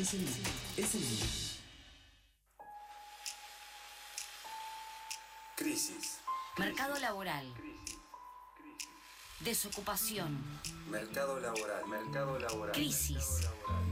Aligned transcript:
Es 0.00 0.14
el 0.14 0.26
es 0.78 0.94
el 0.94 1.02
Crisis. 5.56 6.20
Mercado 6.56 6.98
laboral. 7.00 7.44
Desocupación. 9.40 10.42
Mercado 10.88 11.38
laboral. 11.40 11.86
Mercado 11.86 12.38
laboral. 12.38 12.72
Crisis. 12.72 13.46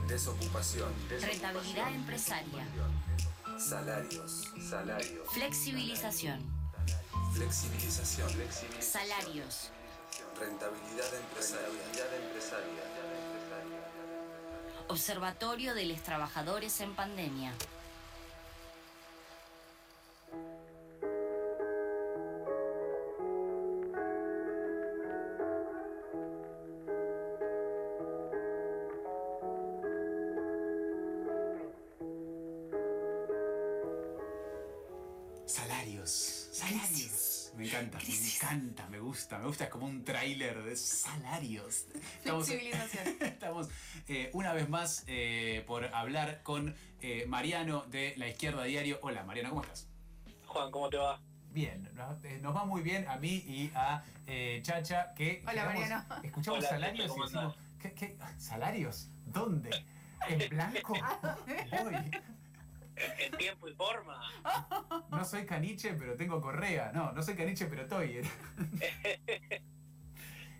Desocupación. 0.06 0.90
Rentabilidad 1.10 1.92
empresaria. 1.92 2.66
Salarios. 3.58 4.50
Salarios. 4.66 5.28
Flexibilización. 5.34 6.40
Flexibilización. 7.34 8.30
Salarios. 8.80 9.70
Rentabilidad 10.40 11.14
empresarial. 11.16 12.97
Observatorio 14.88 15.74
de 15.74 15.84
los 15.84 16.02
Trabajadores 16.02 16.80
en 16.80 16.94
Pandemia. 16.94 17.52
Salarios. 35.46 36.48
Salarios. 36.52 37.27
Me 37.58 37.66
encanta, 37.66 37.98
me 37.98 38.14
encanta, 38.14 38.86
me 38.88 39.00
gusta, 39.00 39.36
me 39.38 39.46
gusta, 39.46 39.64
es 39.64 39.70
como 39.70 39.84
un 39.86 40.04
tráiler 40.04 40.62
de 40.62 40.76
salarios. 40.76 41.86
Estamos, 42.18 42.46
Flexibilización. 42.46 43.16
estamos 43.20 43.68
eh, 44.06 44.30
una 44.32 44.52
vez 44.52 44.68
más 44.68 45.02
eh, 45.08 45.64
por 45.66 45.92
hablar 45.92 46.44
con 46.44 46.76
eh, 47.00 47.24
Mariano 47.26 47.82
de 47.86 48.14
La 48.16 48.28
Izquierda 48.28 48.62
Diario. 48.62 49.00
Hola 49.02 49.24
Mariano, 49.24 49.48
¿cómo 49.50 49.62
estás? 49.62 49.88
Juan, 50.46 50.70
¿cómo 50.70 50.88
te 50.88 50.98
va? 50.98 51.20
Bien, 51.50 51.90
nos, 52.42 52.54
va 52.54 52.64
muy 52.64 52.80
bien 52.80 53.08
a 53.08 53.16
mí 53.16 53.42
y 53.44 53.72
a 53.74 54.04
eh, 54.28 54.60
Chacha 54.62 55.12
que 55.14 55.42
Hola, 55.42 55.52
llegamos- 55.52 55.80
Mariano. 55.80 56.04
escuchamos 56.22 56.60
Hola, 56.60 56.68
salarios 56.68 57.06
y 57.06 57.08
¿cómo 57.08 57.24
decimos, 57.24 57.56
¿qué, 57.82 57.92
qué? 57.92 58.16
¿Salarios? 58.36 59.08
¿Dónde? 59.26 59.70
¿En 60.28 60.48
blanco? 60.50 60.92
Voy. 60.92 62.10
En 63.18 63.32
tiempo 63.36 63.68
y 63.68 63.74
forma. 63.74 64.20
No 65.10 65.24
soy 65.24 65.44
caniche, 65.46 65.94
pero 65.94 66.14
tengo 66.14 66.40
correa. 66.40 66.92
No, 66.94 67.12
no 67.12 67.22
soy 67.22 67.34
caniche, 67.34 67.66
pero 67.66 67.82
estoy. 67.82 68.20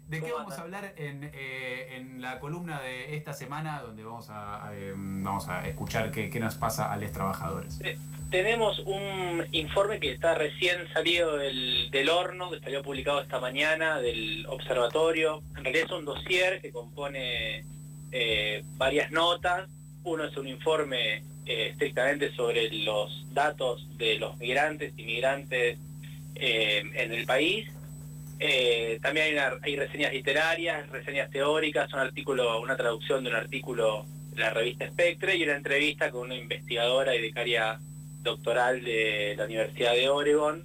¿De 0.08 0.20
qué 0.20 0.30
¿Cómo 0.30 0.36
vamos 0.36 0.58
a 0.58 0.62
hablar 0.62 0.94
en, 0.96 1.30
eh, 1.34 1.96
en 1.96 2.22
la 2.22 2.40
columna 2.40 2.80
de 2.80 3.14
esta 3.14 3.34
semana 3.34 3.82
donde 3.82 4.02
vamos 4.02 4.30
a, 4.30 4.66
a, 4.66 4.74
eh, 4.74 4.94
vamos 4.96 5.48
a 5.48 5.68
escuchar 5.68 6.10
qué, 6.10 6.30
qué 6.30 6.40
nos 6.40 6.54
pasa 6.54 6.90
a 6.90 6.96
los 6.96 7.12
trabajadores? 7.12 7.78
Tenemos 8.30 8.78
un 8.80 9.46
informe 9.52 10.00
que 10.00 10.12
está 10.12 10.34
recién 10.34 10.90
salido 10.94 11.36
del, 11.36 11.90
del 11.90 12.08
horno, 12.08 12.50
que 12.50 12.58
salió 12.60 12.82
publicado 12.82 13.20
esta 13.20 13.38
mañana 13.38 14.00
del 14.00 14.46
observatorio. 14.46 15.42
En 15.56 15.64
realidad 15.64 15.84
es 15.86 15.92
un 15.92 16.06
dossier 16.06 16.62
que 16.62 16.72
compone 16.72 17.64
eh, 18.10 18.62
varias 18.76 19.10
notas. 19.10 19.68
Uno 20.04 20.24
es 20.24 20.36
un 20.38 20.48
informe 20.48 21.22
eh, 21.48 21.68
estrictamente 21.70 22.30
sobre 22.32 22.70
los 22.70 23.24
datos 23.32 23.88
de 23.96 24.18
los 24.18 24.36
migrantes 24.36 24.92
y 24.98 25.04
migrantes 25.04 25.78
eh, 26.34 26.82
en 26.92 27.10
el 27.10 27.24
país. 27.24 27.66
Eh, 28.38 28.98
también 29.02 29.34
hay, 29.62 29.76
reseñas 29.76 30.12
literarias, 30.12 30.86
reseñas 30.90 31.30
teóricas, 31.30 31.90
un 31.94 32.00
artículo, 32.00 32.60
una 32.60 32.76
traducción 32.76 33.24
de 33.24 33.30
un 33.30 33.36
artículo 33.36 34.04
de 34.34 34.42
la 34.42 34.50
revista 34.50 34.86
Spectre 34.88 35.36
y 35.36 35.44
una 35.44 35.56
entrevista 35.56 36.10
con 36.10 36.26
una 36.26 36.34
investigadora 36.34 37.14
y 37.14 37.22
becaria 37.22 37.80
doctoral 38.20 38.84
de 38.84 39.34
la 39.38 39.46
Universidad 39.46 39.94
de 39.94 40.10
Oregon 40.10 40.62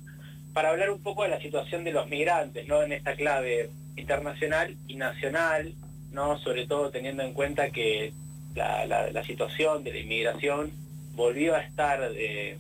para 0.51 0.71
hablar 0.71 0.89
un 0.89 1.01
poco 1.01 1.23
de 1.23 1.29
la 1.29 1.39
situación 1.39 1.85
de 1.85 1.93
los 1.93 2.09
migrantes, 2.09 2.67
¿no? 2.67 2.83
En 2.83 2.91
esta 2.91 3.15
clave 3.15 3.69
internacional 3.95 4.75
y 4.89 4.97
nacional, 4.97 5.73
¿no? 6.11 6.37
Sobre 6.39 6.67
todo 6.67 6.91
teniendo 6.91 7.23
en 7.23 7.33
cuenta 7.33 7.69
que 7.69 8.11
la, 8.55 9.23
situación 9.25 9.83
de 9.83 9.91
la 9.91 9.99
inmigración 9.99 10.71
volvió 11.15 11.55
a 11.55 11.61
estar 11.61 11.99
eh, 12.15 12.57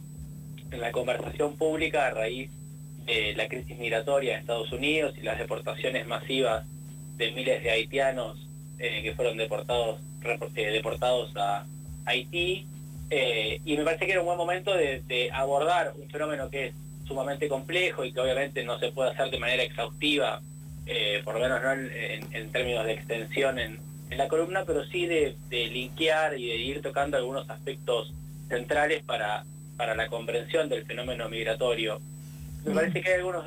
en 0.71 0.81
la 0.81 0.91
conversación 0.91 1.55
pública 1.57 2.07
a 2.07 2.11
raíz 2.11 2.49
de 3.05 3.33
la 3.35 3.47
crisis 3.47 3.77
migratoria 3.77 4.33
en 4.35 4.39
Estados 4.41 4.71
Unidos 4.71 5.13
y 5.17 5.21
las 5.23 5.37
deportaciones 5.37 6.07
masivas 6.07 6.65
de 7.17 7.31
miles 7.31 7.61
de 7.63 7.71
haitianos 7.71 8.47
eh, 8.79 9.01
que 9.03 9.13
fueron 9.13 9.37
deportados, 9.37 9.99
eh, 10.55 10.71
deportados 10.71 11.31
a 11.35 11.65
Haití. 12.05 12.65
Y 13.65 13.77
me 13.77 13.83
parece 13.83 14.05
que 14.07 14.11
era 14.13 14.21
un 14.21 14.25
buen 14.25 14.37
momento 14.37 14.73
de, 14.73 15.01
de 15.07 15.29
abordar 15.31 15.93
un 16.01 16.09
fenómeno 16.09 16.49
que 16.49 16.67
es 16.67 16.73
sumamente 17.05 17.47
complejo 17.47 18.03
y 18.03 18.11
que 18.11 18.19
obviamente 18.19 18.63
no 18.63 18.79
se 18.79 18.91
puede 18.91 19.11
hacer 19.11 19.29
de 19.29 19.37
manera 19.37 19.61
exhaustiva, 19.61 20.41
por 21.23 21.35
lo 21.35 21.39
menos 21.41 21.61
no 21.61 21.71
en- 21.73 22.33
en 22.33 22.51
términos 22.51 22.85
de 22.85 22.93
extensión 22.93 23.59
en, 23.59 23.77
en 24.09 24.17
la 24.17 24.27
columna, 24.27 24.63
pero 24.65 24.85
sí 24.85 25.05
de, 25.05 25.35
de 25.49 25.67
linkear 25.67 26.37
y 26.37 26.47
de 26.47 26.57
ir 26.57 26.81
tocando 26.81 27.17
algunos 27.17 27.49
aspectos 27.49 28.13
centrales 28.47 29.03
para, 29.03 29.45
para 29.77 29.95
la 29.95 30.07
comprensión 30.07 30.69
del 30.69 30.85
fenómeno 30.85 31.29
migratorio. 31.29 31.99
Me 32.65 32.73
parece 32.73 33.01
que 33.01 33.09
hay 33.09 33.15
algunos... 33.19 33.45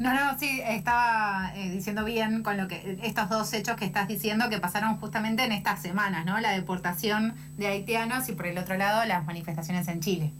No, 0.00 0.12
no, 0.12 0.38
sí, 0.38 0.60
estaba 0.66 1.52
eh, 1.54 1.70
diciendo 1.70 2.04
bien 2.04 2.42
con 2.42 2.56
lo 2.56 2.66
que 2.66 2.98
estos 3.04 3.28
dos 3.28 3.52
hechos 3.52 3.76
que 3.76 3.84
estás 3.84 4.08
diciendo 4.08 4.48
que 4.50 4.58
pasaron 4.58 4.96
justamente 4.96 5.44
en 5.44 5.52
estas 5.52 5.82
semanas, 5.82 6.26
¿no? 6.26 6.40
La 6.40 6.50
deportación 6.50 7.34
de 7.56 7.68
haitianos 7.68 8.28
y 8.28 8.32
por 8.32 8.46
el 8.46 8.58
otro 8.58 8.76
lado 8.76 9.04
las 9.04 9.24
manifestaciones 9.24 9.86
en 9.86 10.00
Chile. 10.00 10.32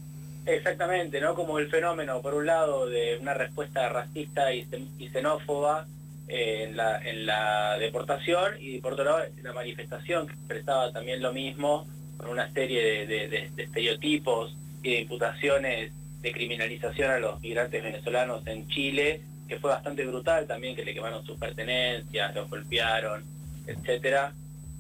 Exactamente, 0.46 1.20
¿no? 1.20 1.34
Como 1.34 1.58
el 1.58 1.70
fenómeno, 1.70 2.20
por 2.20 2.34
un 2.34 2.46
lado, 2.46 2.86
de 2.86 3.16
una 3.20 3.32
respuesta 3.32 3.88
racista 3.88 4.52
y 4.52 4.66
xenófoba 5.12 5.86
en, 6.28 6.76
la, 6.76 6.98
en 7.02 7.26
la 7.26 7.76
deportación 7.78 8.54
y 8.60 8.78
por 8.78 8.94
otro 8.94 9.04
lado 9.04 9.18
la 9.42 9.52
manifestación 9.52 10.26
que 10.26 10.32
expresaba 10.34 10.92
también 10.92 11.20
lo 11.22 11.32
mismo 11.32 11.86
con 12.16 12.30
una 12.30 12.50
serie 12.52 13.06
de- 13.06 13.28
de 13.28 13.50
estereotipos 13.62 14.56
y 14.82 14.90
de 14.92 15.00
imputaciones 15.00 15.92
de 16.22 16.32
criminalización 16.32 17.10
a 17.10 17.18
los 17.18 17.40
migrantes 17.42 17.82
venezolanos 17.82 18.46
en 18.46 18.66
Chile, 18.68 19.20
que 19.46 19.58
fue 19.58 19.70
bastante 19.70 20.06
brutal 20.06 20.46
también, 20.46 20.74
que 20.74 20.84
le 20.84 20.94
quemaron 20.94 21.24
sus 21.26 21.36
pertenencias, 21.38 22.34
los 22.34 22.48
golpearon, 22.48 23.22
etcétera, 23.66 24.32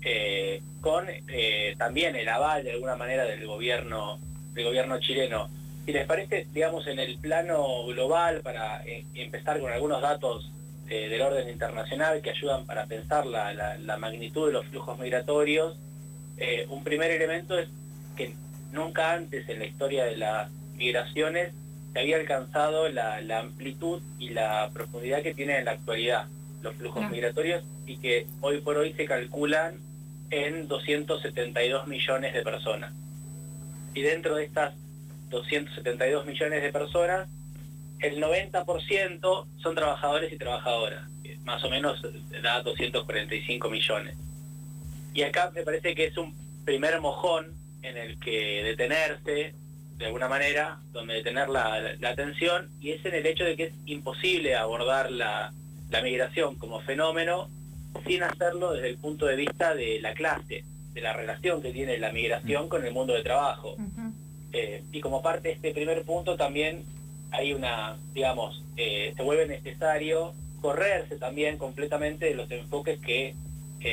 eh, 0.02 0.62
con 0.80 1.06
eh, 1.28 1.74
también 1.76 2.16
el 2.16 2.28
aval 2.28 2.64
de 2.64 2.72
alguna 2.72 2.96
manera 2.96 3.24
del 3.24 3.46
gobierno 3.46 4.18
del 4.54 4.64
gobierno 4.66 5.00
chileno. 5.00 5.48
Si 5.84 5.92
les 5.92 6.06
parece, 6.06 6.46
digamos, 6.52 6.86
en 6.86 6.98
el 6.98 7.18
plano 7.18 7.84
global, 7.86 8.40
para 8.42 8.82
eh, 8.86 9.04
empezar 9.14 9.58
con 9.60 9.70
algunos 9.72 10.00
datos 10.00 10.50
eh, 10.88 11.08
del 11.08 11.22
orden 11.22 11.48
internacional 11.48 12.20
que 12.22 12.30
ayudan 12.30 12.66
para 12.66 12.86
pensar 12.86 13.26
la, 13.26 13.52
la- 13.54 13.78
la 13.78 13.96
magnitud 13.96 14.46
de 14.48 14.52
los 14.52 14.66
flujos 14.66 14.98
migratorios, 14.98 15.76
eh, 16.36 16.66
un 16.68 16.82
primer 16.84 17.10
elemento 17.10 17.58
es 17.58 17.68
que 18.16 18.34
nunca 18.72 19.12
antes 19.12 19.48
en 19.48 19.58
la 19.60 19.66
historia 19.66 20.04
de 20.04 20.16
las 20.16 20.50
migraciones 20.76 21.52
se 21.92 22.00
había 22.00 22.16
alcanzado 22.16 22.88
la, 22.88 23.20
la 23.20 23.38
amplitud 23.40 24.02
y 24.18 24.30
la 24.30 24.70
profundidad 24.74 25.22
que 25.22 25.32
tienen 25.34 25.56
en 25.56 25.64
la 25.66 25.72
actualidad 25.72 26.26
los 26.62 26.74
flujos 26.76 27.08
migratorios 27.10 27.62
y 27.86 27.98
que 27.98 28.26
hoy 28.40 28.60
por 28.62 28.76
hoy 28.78 28.92
se 28.94 29.04
calculan 29.04 29.78
en 30.30 30.66
272 30.66 31.86
millones 31.86 32.32
de 32.34 32.42
personas. 32.42 32.92
Y 33.94 34.02
dentro 34.02 34.34
de 34.36 34.44
estas 34.44 34.74
272 35.30 36.26
millones 36.26 36.62
de 36.62 36.72
personas, 36.72 37.28
el 38.06 38.20
90% 38.22 39.46
son 39.58 39.74
trabajadores 39.74 40.32
y 40.32 40.36
trabajadoras, 40.38 41.08
más 41.44 41.62
o 41.64 41.70
menos 41.70 42.00
da 42.42 42.62
245 42.62 43.70
millones. 43.70 44.16
Y 45.14 45.22
acá 45.22 45.50
me 45.54 45.62
parece 45.62 45.94
que 45.94 46.06
es 46.06 46.16
un 46.16 46.34
primer 46.64 47.00
mojón 47.00 47.46
en 47.82 47.96
el 47.96 48.18
que 48.18 48.62
detenerse, 48.64 49.54
de 49.98 50.06
alguna 50.06 50.28
manera, 50.28 50.78
donde 50.92 51.14
detener 51.14 51.48
la, 51.48 51.80
la- 51.80 51.94
la 52.00 52.08
atención, 52.10 52.68
y 52.80 52.90
es 52.92 53.04
en 53.04 53.14
el 53.14 53.26
hecho 53.26 53.44
de 53.44 53.56
que 53.56 53.64
es 53.64 53.72
imposible 53.86 54.56
abordar 54.56 55.10
la, 55.12 55.52
la 55.90 56.02
migración 56.02 56.56
como 56.56 56.80
fenómeno 56.80 57.48
sin 58.06 58.22
hacerlo 58.24 58.72
desde 58.72 58.88
el 58.90 58.96
punto 58.98 59.26
de 59.26 59.36
vista 59.36 59.74
de 59.74 60.00
la 60.00 60.14
clase, 60.14 60.64
de 60.94 61.00
la 61.00 61.12
relación 61.12 61.62
que 61.62 61.70
tiene 61.72 61.96
la 61.98 62.10
migración 62.12 62.68
con 62.68 62.84
el 62.84 62.92
mundo 62.92 63.12
de 63.14 63.22
trabajo. 63.22 63.76
Eh, 64.52 64.82
y 64.92 65.00
como 65.00 65.22
parte 65.22 65.48
de 65.48 65.54
este 65.54 65.72
primer 65.72 66.02
punto 66.04 66.36
también 66.36 66.84
hay 67.34 67.52
una, 67.52 67.96
digamos, 68.12 68.62
eh, 68.76 69.12
se 69.16 69.22
vuelve 69.22 69.46
necesario 69.46 70.34
correrse 70.60 71.16
también 71.16 71.58
completamente 71.58 72.26
de 72.26 72.34
los 72.34 72.50
enfoques 72.50 72.98
que 73.00 73.34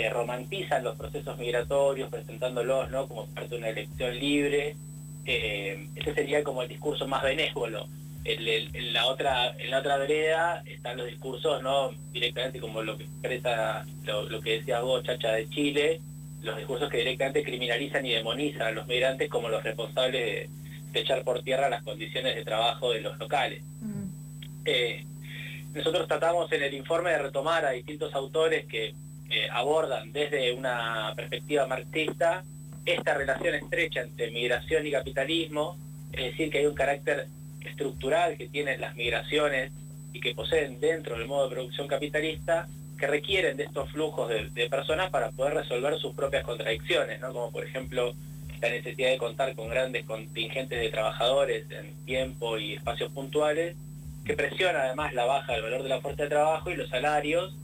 romantizan 0.09 0.85
los 0.85 0.95
procesos 0.95 1.37
migratorios, 1.37 2.09
presentándolos 2.09 2.89
¿no? 2.91 3.07
como 3.07 3.25
parte 3.27 3.49
de 3.49 3.57
una 3.57 3.69
elección 3.69 4.17
libre. 4.17 4.77
Eh, 5.25 5.87
ese 5.95 6.13
sería 6.13 6.43
como 6.43 6.61
el 6.61 6.69
discurso 6.69 7.07
más 7.07 7.23
benévolo. 7.23 7.87
En, 8.23 8.93
la 8.93 9.07
otra, 9.07 9.55
en 9.57 9.71
la 9.71 9.79
otra 9.79 9.97
vereda 9.97 10.61
están 10.67 10.97
los 10.97 11.07
discursos 11.07 11.63
no 11.63 11.89
directamente 12.11 12.59
como 12.59 12.83
lo 12.83 12.95
que 12.95 13.05
expresa 13.05 13.83
lo, 14.03 14.41
que 14.41 14.59
decía 14.59 14.81
vos, 14.81 15.03
Chacha 15.03 15.31
de 15.31 15.49
Chile, 15.49 16.01
los 16.43 16.55
discursos 16.55 16.87
que 16.89 16.97
directamente 16.97 17.43
criminalizan 17.43 18.05
y 18.05 18.11
demonizan 18.11 18.61
a 18.61 18.71
los 18.71 18.85
migrantes 18.85 19.27
como 19.27 19.49
los 19.49 19.63
responsables 19.63 20.49
de 20.60 20.60
echar 20.99 21.23
por 21.23 21.41
tierra 21.43 21.69
las 21.69 21.83
condiciones 21.83 22.35
de 22.35 22.43
trabajo 22.43 22.91
de 22.91 23.01
los 23.01 23.17
locales. 23.17 23.63
Mm. 23.81 24.09
Eh, 24.65 25.05
nosotros 25.73 26.07
tratamos 26.07 26.51
en 26.51 26.63
el 26.63 26.73
informe 26.73 27.11
de 27.11 27.19
retomar 27.19 27.65
a 27.65 27.71
distintos 27.71 28.13
autores 28.13 28.65
que 28.65 28.93
eh, 29.29 29.47
abordan 29.51 30.11
desde 30.11 30.51
una 30.53 31.13
perspectiva 31.15 31.65
marxista 31.65 32.43
esta 32.85 33.13
relación 33.13 33.55
estrecha 33.55 34.01
entre 34.01 34.31
migración 34.31 34.85
y 34.85 34.91
capitalismo, 34.91 35.77
es 36.11 36.31
decir, 36.31 36.51
que 36.51 36.59
hay 36.59 36.65
un 36.65 36.75
carácter 36.75 37.27
estructural 37.61 38.37
que 38.37 38.47
tienen 38.47 38.81
las 38.81 38.95
migraciones 38.95 39.71
y 40.13 40.19
que 40.19 40.33
poseen 40.33 40.79
dentro 40.79 41.17
del 41.17 41.27
modo 41.27 41.47
de 41.47 41.55
producción 41.55 41.87
capitalista, 41.87 42.67
que 42.97 43.07
requieren 43.07 43.55
de 43.55 43.63
estos 43.63 43.89
flujos 43.91 44.29
de, 44.29 44.49
de 44.49 44.69
personas 44.69 45.09
para 45.09 45.31
poder 45.31 45.53
resolver 45.53 45.97
sus 45.97 46.13
propias 46.13 46.43
contradicciones, 46.43 47.21
¿no? 47.21 47.31
como 47.31 47.51
por 47.51 47.65
ejemplo 47.65 48.13
la 48.61 48.69
necesidad 48.69 49.09
de 49.09 49.17
contar 49.17 49.55
con 49.55 49.69
grandes 49.69 50.05
contingentes 50.05 50.79
de 50.79 50.89
trabajadores 50.89 51.65
en 51.71 51.93
tiempo 52.05 52.57
y 52.57 52.73
espacios 52.73 53.11
puntuales, 53.11 53.75
que 54.23 54.35
presiona 54.35 54.83
además 54.83 55.13
la 55.13 55.25
baja 55.25 55.53
del 55.53 55.63
valor 55.63 55.83
de 55.83 55.89
la 55.89 56.01
fuerza 56.01 56.23
de 56.23 56.29
trabajo 56.29 56.69
y 56.69 56.75
los 56.75 56.89
salarios, 56.89 57.55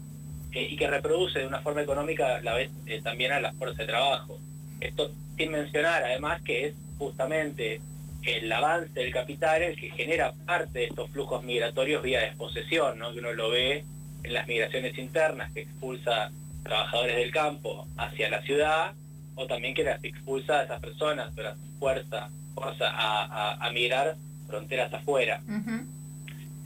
eh, 0.53 0.67
y 0.69 0.75
que 0.77 0.87
reproduce 0.87 1.39
de 1.39 1.47
una 1.47 1.61
forma 1.61 1.81
económica 1.81 2.41
la 2.41 2.55
vez 2.55 2.71
eh, 2.87 3.01
también 3.03 3.31
a 3.31 3.39
la 3.39 3.53
fuerza 3.53 3.83
de 3.83 3.87
trabajo. 3.87 4.39
Esto 4.79 5.11
sin 5.37 5.51
mencionar 5.51 6.03
además 6.03 6.41
que 6.41 6.67
es 6.67 6.75
justamente 6.97 7.79
el 8.23 8.51
avance 8.51 8.99
del 8.99 9.13
capital 9.13 9.61
el 9.61 9.79
que 9.79 9.91
genera 9.91 10.33
parte 10.45 10.79
de 10.79 10.85
estos 10.85 11.09
flujos 11.11 11.43
migratorios 11.43 12.01
vía 12.01 12.21
desposesión, 12.21 12.97
¿no? 12.97 13.13
que 13.13 13.19
uno 13.19 13.33
lo 13.33 13.49
ve 13.51 13.85
en 14.23 14.33
las 14.33 14.47
migraciones 14.47 14.97
internas 14.97 15.51
que 15.53 15.61
expulsa 15.61 16.31
trabajadores 16.63 17.17
del 17.17 17.31
campo 17.31 17.87
hacia 17.97 18.29
la 18.29 18.41
ciudad, 18.41 18.93
o 19.37 19.47
también 19.47 19.73
que 19.73 19.83
las 19.83 20.03
expulsa 20.03 20.59
a 20.59 20.63
esas 20.63 20.81
personas, 20.81 21.31
pero 21.35 21.53
fuerza, 21.79 22.29
fuerza 22.53 22.89
a, 22.89 23.25
a, 23.53 23.65
a 23.67 23.71
migrar 23.71 24.15
fronteras 24.47 24.93
afuera. 24.93 25.41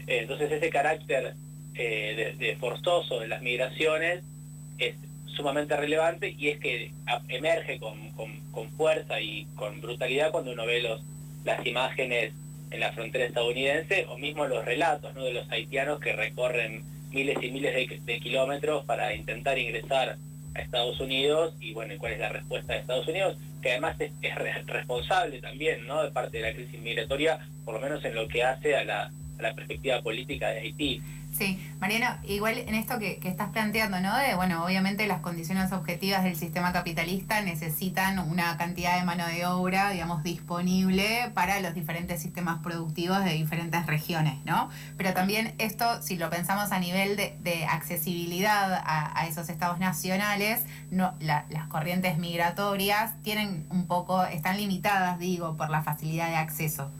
Entonces 0.07 0.51
ese 0.51 0.69
carácter 0.69 1.35
eh, 1.75 2.35
de, 2.39 2.45
de 2.45 2.55
forzoso 2.57 3.19
de 3.19 3.27
las 3.27 3.41
migraciones 3.41 4.23
es 4.77 4.95
sumamente 5.25 5.75
relevante 5.77 6.35
y 6.37 6.49
es 6.49 6.59
que 6.59 6.91
emerge 7.29 7.79
con, 7.79 8.11
con- 8.11 8.39
con 8.51 8.69
fuerza 8.71 9.21
y 9.21 9.45
con 9.55 9.79
brutalidad 9.79 10.31
cuando 10.31 10.51
uno 10.51 10.65
ve 10.65 10.81
los, 10.81 11.01
las 11.45 11.65
imágenes 11.65 12.33
en 12.69 12.79
la 12.81 12.91
frontera 12.91 13.25
estadounidense 13.25 14.05
o 14.09 14.17
mismo 14.17 14.45
los 14.47 14.65
relatos 14.65 15.13
¿no? 15.15 15.23
de 15.23 15.33
los 15.33 15.49
haitianos 15.51 15.99
que 15.99 16.13
recorren 16.13 16.83
miles 17.11 17.37
y 17.41 17.51
miles 17.51 17.73
de, 17.73 17.99
de 18.05 18.19
kilómetros 18.19 18.83
para 18.85 19.13
intentar 19.13 19.57
ingresar 19.57 20.17
a 20.55 20.59
Estados 20.61 20.99
Unidos 20.99 21.53
y 21.59 21.73
bueno, 21.73 21.93
¿y 21.93 21.97
cuál 21.97 22.13
es 22.13 22.19
la 22.19 22.29
respuesta 22.29 22.73
de 22.73 22.79
Estados 22.79 23.07
Unidos? 23.07 23.37
Que 23.61 23.71
además 23.71 23.95
es, 23.99 24.11
es 24.21 24.35
re- 24.35 24.63
responsable 24.65 25.39
también 25.39 25.85
¿no? 25.87 26.03
de 26.03 26.11
parte 26.11 26.37
de 26.37 26.43
la 26.49 26.53
crisis 26.53 26.79
migratoria, 26.81 27.39
por 27.63 27.75
lo 27.75 27.79
menos 27.81 28.03
en 28.05 28.15
lo 28.15 28.27
que 28.27 28.43
hace 28.43 28.75
a 28.75 28.83
la 28.83 29.11
perspectiva 29.55 30.01
política 30.01 30.49
de 30.49 30.59
Haití. 30.59 31.01
Sí, 31.31 31.57
Mariano, 31.79 32.17
igual 32.25 32.57
en 32.57 32.75
esto 32.75 32.99
que, 32.99 33.17
que 33.17 33.29
estás 33.29 33.49
planteando, 33.49 34.01
¿no? 34.01 34.15
De, 34.17 34.35
bueno, 34.35 34.65
obviamente 34.65 35.07
las 35.07 35.21
condiciones 35.21 35.71
objetivas 35.71 36.23
del 36.25 36.35
sistema 36.35 36.73
capitalista 36.73 37.41
necesitan 37.41 38.19
una 38.19 38.57
cantidad 38.57 38.99
de 38.99 39.05
mano 39.05 39.25
de 39.25 39.45
obra, 39.45 39.91
digamos, 39.91 40.23
disponible 40.23 41.31
para 41.33 41.61
los 41.61 41.73
diferentes 41.73 42.21
sistemas 42.21 42.59
productivos 42.61 43.23
de 43.23 43.31
diferentes 43.31 43.85
regiones, 43.85 44.35
¿no? 44.45 44.69
Pero 44.97 45.13
también 45.13 45.55
esto, 45.57 46.01
si 46.03 46.17
lo 46.17 46.29
pensamos 46.29 46.71
a 46.73 46.79
nivel 46.79 47.15
de, 47.15 47.37
de 47.41 47.65
accesibilidad 47.65 48.73
a, 48.73 49.17
a 49.19 49.25
esos 49.25 49.47
estados 49.49 49.79
nacionales, 49.79 50.65
no, 50.91 51.13
la- 51.21 51.45
las 51.49 51.67
corrientes 51.67 52.17
migratorias 52.17 53.13
tienen 53.23 53.65
un 53.69 53.87
poco, 53.87 54.23
están 54.25 54.57
limitadas, 54.57 55.17
digo, 55.17 55.55
por 55.55 55.69
la 55.69 55.81
facilidad 55.81 56.27
de 56.27 56.35
acceso 56.35 56.91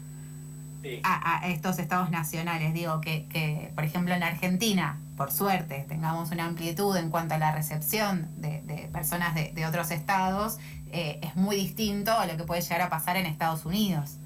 Sí. 0.82 1.00
a, 1.04 1.44
a 1.44 1.48
estos 1.48 1.78
estados 1.78 2.10
nacionales. 2.10 2.74
Digo 2.74 3.00
que, 3.00 3.26
que, 3.28 3.70
por 3.74 3.84
ejemplo, 3.84 4.14
en 4.14 4.22
Argentina, 4.22 4.98
por 5.16 5.30
suerte, 5.30 5.86
tengamos 5.88 6.32
una 6.32 6.44
amplitud 6.44 6.96
en 6.96 7.08
cuanto 7.10 7.34
a 7.34 7.38
la 7.38 7.52
recepción 7.54 8.28
de, 8.38 8.62
de 8.62 8.88
personas 8.92 9.34
de, 9.34 9.52
de 9.52 9.64
otros 9.66 9.90
estados, 9.92 10.58
eh, 10.90 11.20
es 11.22 11.36
muy 11.36 11.56
distinto 11.56 12.10
a 12.12 12.26
lo 12.26 12.36
que 12.36 12.44
puede 12.44 12.60
llegar 12.62 12.80
a 12.82 12.88
pasar 12.90 13.16
en 13.16 13.26
Estados 13.26 13.64
Unidos. 13.64 14.18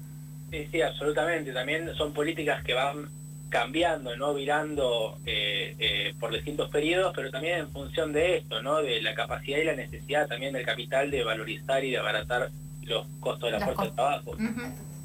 Sí, 0.49 0.67
sí, 0.71 0.81
absolutamente. 0.81 1.53
También 1.53 1.93
son 1.95 2.13
políticas 2.13 2.63
que 2.63 2.73
van 2.73 3.09
cambiando, 3.49 4.17
¿no? 4.17 4.33
Virando 4.33 5.19
eh, 5.25 5.75
eh, 5.79 6.13
por 6.19 6.33
distintos 6.33 6.69
periodos, 6.69 7.13
pero 7.15 7.31
también 7.31 7.59
en 7.59 7.71
función 7.71 8.11
de 8.11 8.37
esto, 8.37 8.61
¿no? 8.61 8.81
De 8.81 9.01
la 9.01 9.13
capacidad 9.13 9.59
y 9.59 9.63
la 9.63 9.75
necesidad 9.75 10.27
también 10.27 10.53
del 10.53 10.65
capital 10.65 11.11
de 11.11 11.23
valorizar 11.23 11.83
y 11.85 11.91
de 11.91 11.97
abaratar 11.97 12.49
los 12.83 13.05
costos 13.19 13.51
de 13.51 13.59
la 13.59 13.65
Los 13.65 13.75
fuerza 13.75 13.83
de 13.83 13.91
trabajo. 13.91 14.35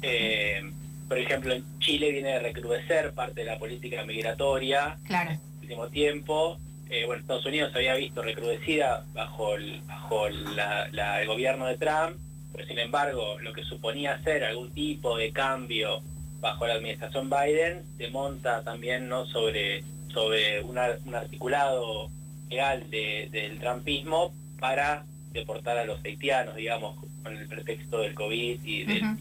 Eh, 0.01 0.73
por 1.07 1.17
ejemplo, 1.17 1.53
en 1.53 1.63
Chile 1.79 2.11
viene 2.11 2.29
de 2.33 2.39
recrudecer 2.39 3.13
parte 3.13 3.41
de 3.41 3.47
la 3.47 3.59
política 3.59 4.03
migratoria 4.05 4.97
Claro. 5.05 5.31
en 5.31 5.35
el 5.37 5.61
último 5.61 5.87
tiempo. 5.89 6.57
Eh, 6.89 7.05
bueno, 7.05 7.21
Estados 7.21 7.45
Unidos 7.45 7.71
se 7.71 7.79
había 7.79 7.95
visto 7.95 8.21
recrudecida 8.21 9.05
bajo 9.13 9.55
el, 9.55 9.81
bajo 9.87 10.29
la- 10.29 10.87
la- 10.91 11.21
el 11.21 11.27
gobierno 11.27 11.65
de 11.65 11.77
Trump, 11.77 12.17
pero 12.53 12.67
sin 12.67 12.77
embargo, 12.79 13.39
lo 13.39 13.51
que 13.53 13.63
suponía 13.63 14.21
ser 14.23 14.43
algún 14.43 14.71
tipo 14.73 15.17
de 15.17 15.31
cambio 15.31 16.01
bajo 16.39 16.67
la 16.67 16.73
administración 16.75 17.29
Biden 17.29 17.83
se 17.97 18.09
monta 18.09 18.63
también 18.63 19.07
no 19.09 19.25
sobre, 19.25 19.83
sobre 20.13 20.61
una- 20.61 20.89
un 21.05 21.15
articulado 21.15 22.09
legal 22.49 22.87
de- 22.91 23.29
del 23.31 23.59
trumpismo 23.59 24.33
para 24.59 25.05
deportar 25.31 25.77
a 25.79 25.85
los 25.85 26.03
haitianos, 26.05 26.55
digamos, 26.55 26.95
con 27.23 27.35
el 27.35 27.47
pretexto 27.47 28.01
del 28.01 28.13
COVID 28.13 28.59
y 28.63 28.83
del, 28.83 29.03
Ujú. 29.03 29.17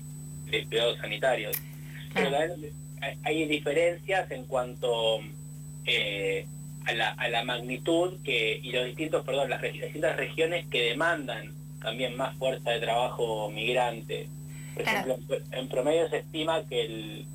de 0.50 0.67
cuidados 0.67 0.99
sanitarios. 0.99 1.56
Pero 2.14 2.37
hay- 3.25 3.47
diferencias 3.47 4.31
en 4.31 4.44
cuanto 4.44 5.20
eh, 5.87 6.47
a, 6.87 6.93
la, 6.93 7.11
a 7.11 7.29
la 7.29 7.44
magnitud 7.44 8.19
que 8.25 8.59
y 8.62 8.70
los 8.73 8.87
distintos, 8.87 9.25
perdón, 9.25 9.50
las, 9.50 9.61
distintas 9.62 10.17
regiones 10.17 10.67
que 10.67 10.82
demandan 10.82 11.53
también 11.81 12.17
más 12.17 12.37
fuerza 12.37 12.70
de 12.70 12.81
trabajo 12.81 13.50
migrante. 13.50 14.29
Por 14.75 14.85
Claro. 14.85 15.12
ejemplo, 15.12 15.37
en, 15.37 15.59
en 15.59 15.69
promedio 15.69 16.09
se 16.09 16.19
estima 16.19 16.62
que 16.69 16.85
el, 16.85 17.26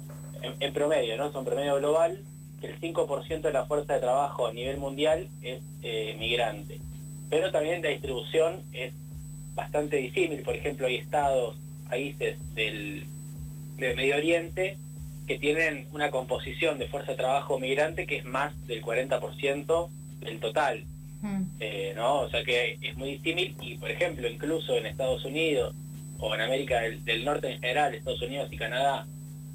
en, 0.41 0.53
en 0.59 0.73
promedio, 0.73 1.17
¿no? 1.17 1.27
Es 1.27 1.35
un 1.35 1.45
promedio 1.45 1.75
global, 1.75 2.19
que 2.61 2.67
el 2.67 2.79
5% 2.79 3.41
de 3.41 3.53
la 3.53 3.65
fuerza 3.65 3.93
de 3.93 3.99
trabajo 3.99 4.47
a 4.47 4.53
nivel 4.53 4.77
mundial 4.77 5.27
es 5.41 5.59
eh, 5.83 6.15
migrante. 6.17 6.79
Pero 7.29 7.51
también 7.51 7.81
la 7.83 7.89
distribución 7.89 8.61
es 8.73 8.93
bastante 9.53 9.97
disímil. 9.97 10.41
Por 10.43 10.55
ejemplo, 10.55 10.87
hay 10.87 10.95
estados, 10.95 11.57
países 11.89 12.37
del, 12.55 13.05
del 13.77 13.95
Medio 13.95 14.15
Oriente 14.15 14.77
que 15.27 15.37
tienen 15.39 15.87
una 15.91 16.09
composición 16.09 16.79
de 16.79 16.87
fuerza 16.87 17.11
de 17.11 17.17
trabajo 17.17 17.59
migrante 17.59 18.05
que 18.07 18.17
es 18.17 18.25
más 18.25 18.53
del 18.67 18.81
40% 18.81 19.89
del 20.21 20.39
total. 20.39 20.83
Mm. 21.21 21.43
eh, 21.59 21.93
¿no? 21.95 22.19
O 22.21 22.29
sea 22.29 22.43
que 22.43 22.77
es 22.81 22.95
muy 22.95 23.13
disímil 23.17 23.55
y, 23.61 23.75
por 23.77 23.89
ejemplo, 23.89 24.27
incluso 24.29 24.77
en 24.77 24.85
Estados 24.85 25.25
Unidos 25.25 25.73
o 26.19 26.33
en 26.35 26.41
América 26.41 26.79
del, 26.81 27.03
del 27.03 27.25
Norte 27.25 27.51
en 27.51 27.59
general, 27.59 27.93
Estados 27.95 28.21
Unidos 28.21 28.49
y 28.51 28.57
Canadá, 28.57 29.05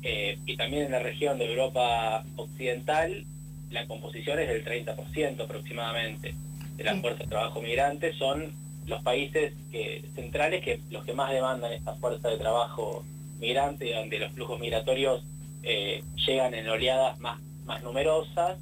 eh, 0.02 0.38
y 0.44 0.56
también 0.56 0.86
en 0.86 0.92
la 0.92 0.98
región 0.98 1.38
de 1.38 1.46
Europa 1.48 2.24
Occidental, 2.36 3.24
la 3.70 3.86
composición 3.86 4.40
es 4.40 4.48
del 4.48 4.64
30% 4.64 5.40
aproximadamente 5.44 6.34
de 6.76 6.84
la 6.84 6.94
Sí. 6.94 7.00
fuerza 7.00 7.22
de 7.22 7.28
trabajo 7.30 7.62
migrante. 7.62 8.12
Son 8.14 8.52
los 8.86 9.00
países 9.02 9.54
que, 9.70 10.04
centrales 10.16 10.64
que 10.64 10.80
los 10.90 11.04
que 11.04 11.12
más 11.14 11.32
demandan 11.32 11.72
esta 11.72 11.94
fuerza 11.94 12.28
de 12.28 12.38
trabajo 12.38 13.04
migrante, 13.42 13.92
donde 13.92 14.18
los 14.18 14.32
flujos 14.32 14.58
migratorios 14.58 15.22
eh, 15.62 16.02
llegan 16.26 16.54
en 16.54 16.68
oleadas 16.68 17.18
más, 17.20 17.38
más 17.66 17.82
numerosas 17.82 18.58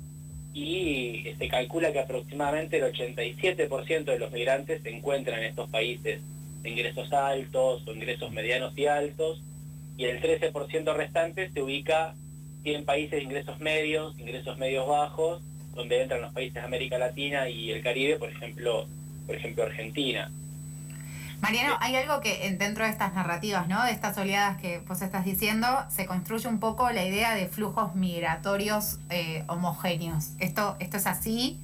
y 0.52 1.26
se 1.38 1.49
calcula 1.49 1.92
que 1.92 2.00
aproximadamente 2.00 2.78
el 2.78 2.92
87% 2.92 4.04
de 4.04 4.18
los 4.18 4.32
migrantes 4.32 4.82
se 4.82 4.90
encuentran 4.90 5.38
en 5.38 5.50
estos 5.50 5.70
países 5.70 6.20
de 6.62 6.68
ingresos 6.70 7.12
altos 7.12 7.87
o 7.87 7.92
ingresos 7.92 8.32
medianos 8.32 8.76
y 8.76 8.87
altos 8.87 9.42
y 9.96 10.06
el 10.06 10.20
13% 10.20 10.94
restante 10.96 11.50
se 11.50 11.62
ubica 11.62 12.14
en 12.64 12.84
países 12.84 13.12
de 13.12 13.22
ingresos 13.22 13.60
medios, 13.60 14.18
ingresos 14.18 14.58
medios 14.58 14.88
bajos, 14.88 15.42
donde 15.75 16.02
entran 16.02 16.22
los 16.22 16.32
países 16.32 16.54
de 16.54 16.60
América 16.60 16.99
Latina 16.99 17.49
y 17.49 17.70
el 17.70 17.82
Caribe, 17.82 18.16
por 18.16 18.30
ejemplo, 18.30 18.87
por 19.26 19.37
ejemplo 19.37 19.64
Argentina. 19.64 20.30
Mariano, 21.42 21.76
hay 21.80 21.97
algo 21.97 22.20
que 22.20 22.47
en- 22.47 22.59
dentro 22.59 22.85
de 22.85 22.90
estas 22.90 23.14
narrativas, 23.14 23.66
¿no? 23.66 23.82
De 23.85 23.92
estas 23.92 24.16
oleadas 24.18 24.59
que 24.61 24.78
vos 24.80 25.00
estás 25.02 25.25
diciendo, 25.25 25.66
se 25.88 26.06
construye 26.06 26.47
un 26.49 26.61
poco 26.61 26.90
la 26.90 27.04
idea 27.04 27.35
de 27.35 27.47
flujos 27.49 27.94
migratorios 27.94 28.99
eh, 29.09 29.44
homogéneos. 29.49 30.30
¿Esto, 30.38 30.76
¿Esto 30.80 30.99
es 30.99 31.06
así? 31.06 31.59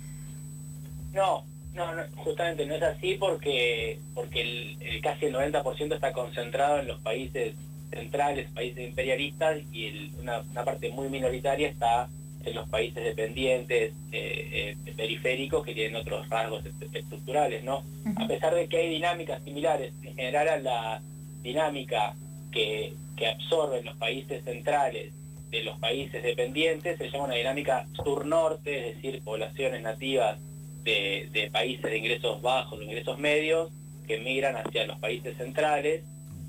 No, 1.12 1.44
no, 1.74 1.94
no, 1.94 2.02
justamente 2.16 2.64
no 2.66 2.74
es 2.74 2.82
así 2.82 3.14
porque 3.14 4.00
porque 4.14 4.40
el, 4.40 4.82
el 4.82 5.00
casi 5.02 5.26
el 5.26 5.34
90% 5.34 5.94
está 5.94 6.12
concentrado 6.12 6.78
en 6.80 6.88
los 6.88 7.00
países 7.00 7.54
centrales, 7.90 8.50
países 8.52 8.88
imperialistas, 8.88 9.58
y 9.72 9.86
el- 9.86 10.12
una, 10.20 10.40
una 10.40 10.64
parte 10.64 10.90
muy 10.90 11.08
minoritaria 11.10 11.68
está 11.68 12.08
en 12.46 12.54
los 12.54 12.68
países 12.68 13.02
dependientes 13.02 13.92
eh, 14.12 14.76
eh, 14.86 14.92
periféricos 14.96 15.64
que 15.64 15.74
tienen 15.74 15.96
otros 15.96 16.28
rasgos 16.28 16.64
estructurales, 16.92 17.64
¿no? 17.64 17.84
A 18.16 18.26
pesar 18.26 18.54
de 18.54 18.68
que 18.68 18.78
hay 18.78 18.90
dinámicas 18.90 19.42
similares, 19.44 19.92
en 20.02 20.14
general 20.14 20.48
a 20.48 20.56
la 20.58 21.02
dinámica 21.42 22.14
que, 22.50 22.94
que 23.16 23.26
absorben 23.26 23.84
los 23.84 23.96
países 23.96 24.44
centrales 24.44 25.12
de 25.50 25.62
los 25.62 25.78
países 25.78 26.22
dependientes 26.22 26.98
se 26.98 27.10
llama 27.10 27.24
una 27.24 27.34
dinámica 27.34 27.86
sur-norte, 28.04 28.90
es 28.90 28.96
decir, 28.96 29.22
poblaciones 29.22 29.82
nativas 29.82 30.38
de, 30.82 31.28
de 31.32 31.50
países 31.50 31.84
de 31.84 31.98
ingresos 31.98 32.42
bajos, 32.42 32.78
de 32.78 32.84
ingresos 32.86 33.18
medios, 33.18 33.70
que 34.06 34.18
migran 34.18 34.56
hacia 34.56 34.86
los 34.86 34.98
países 34.98 35.36
centrales, 35.36 36.04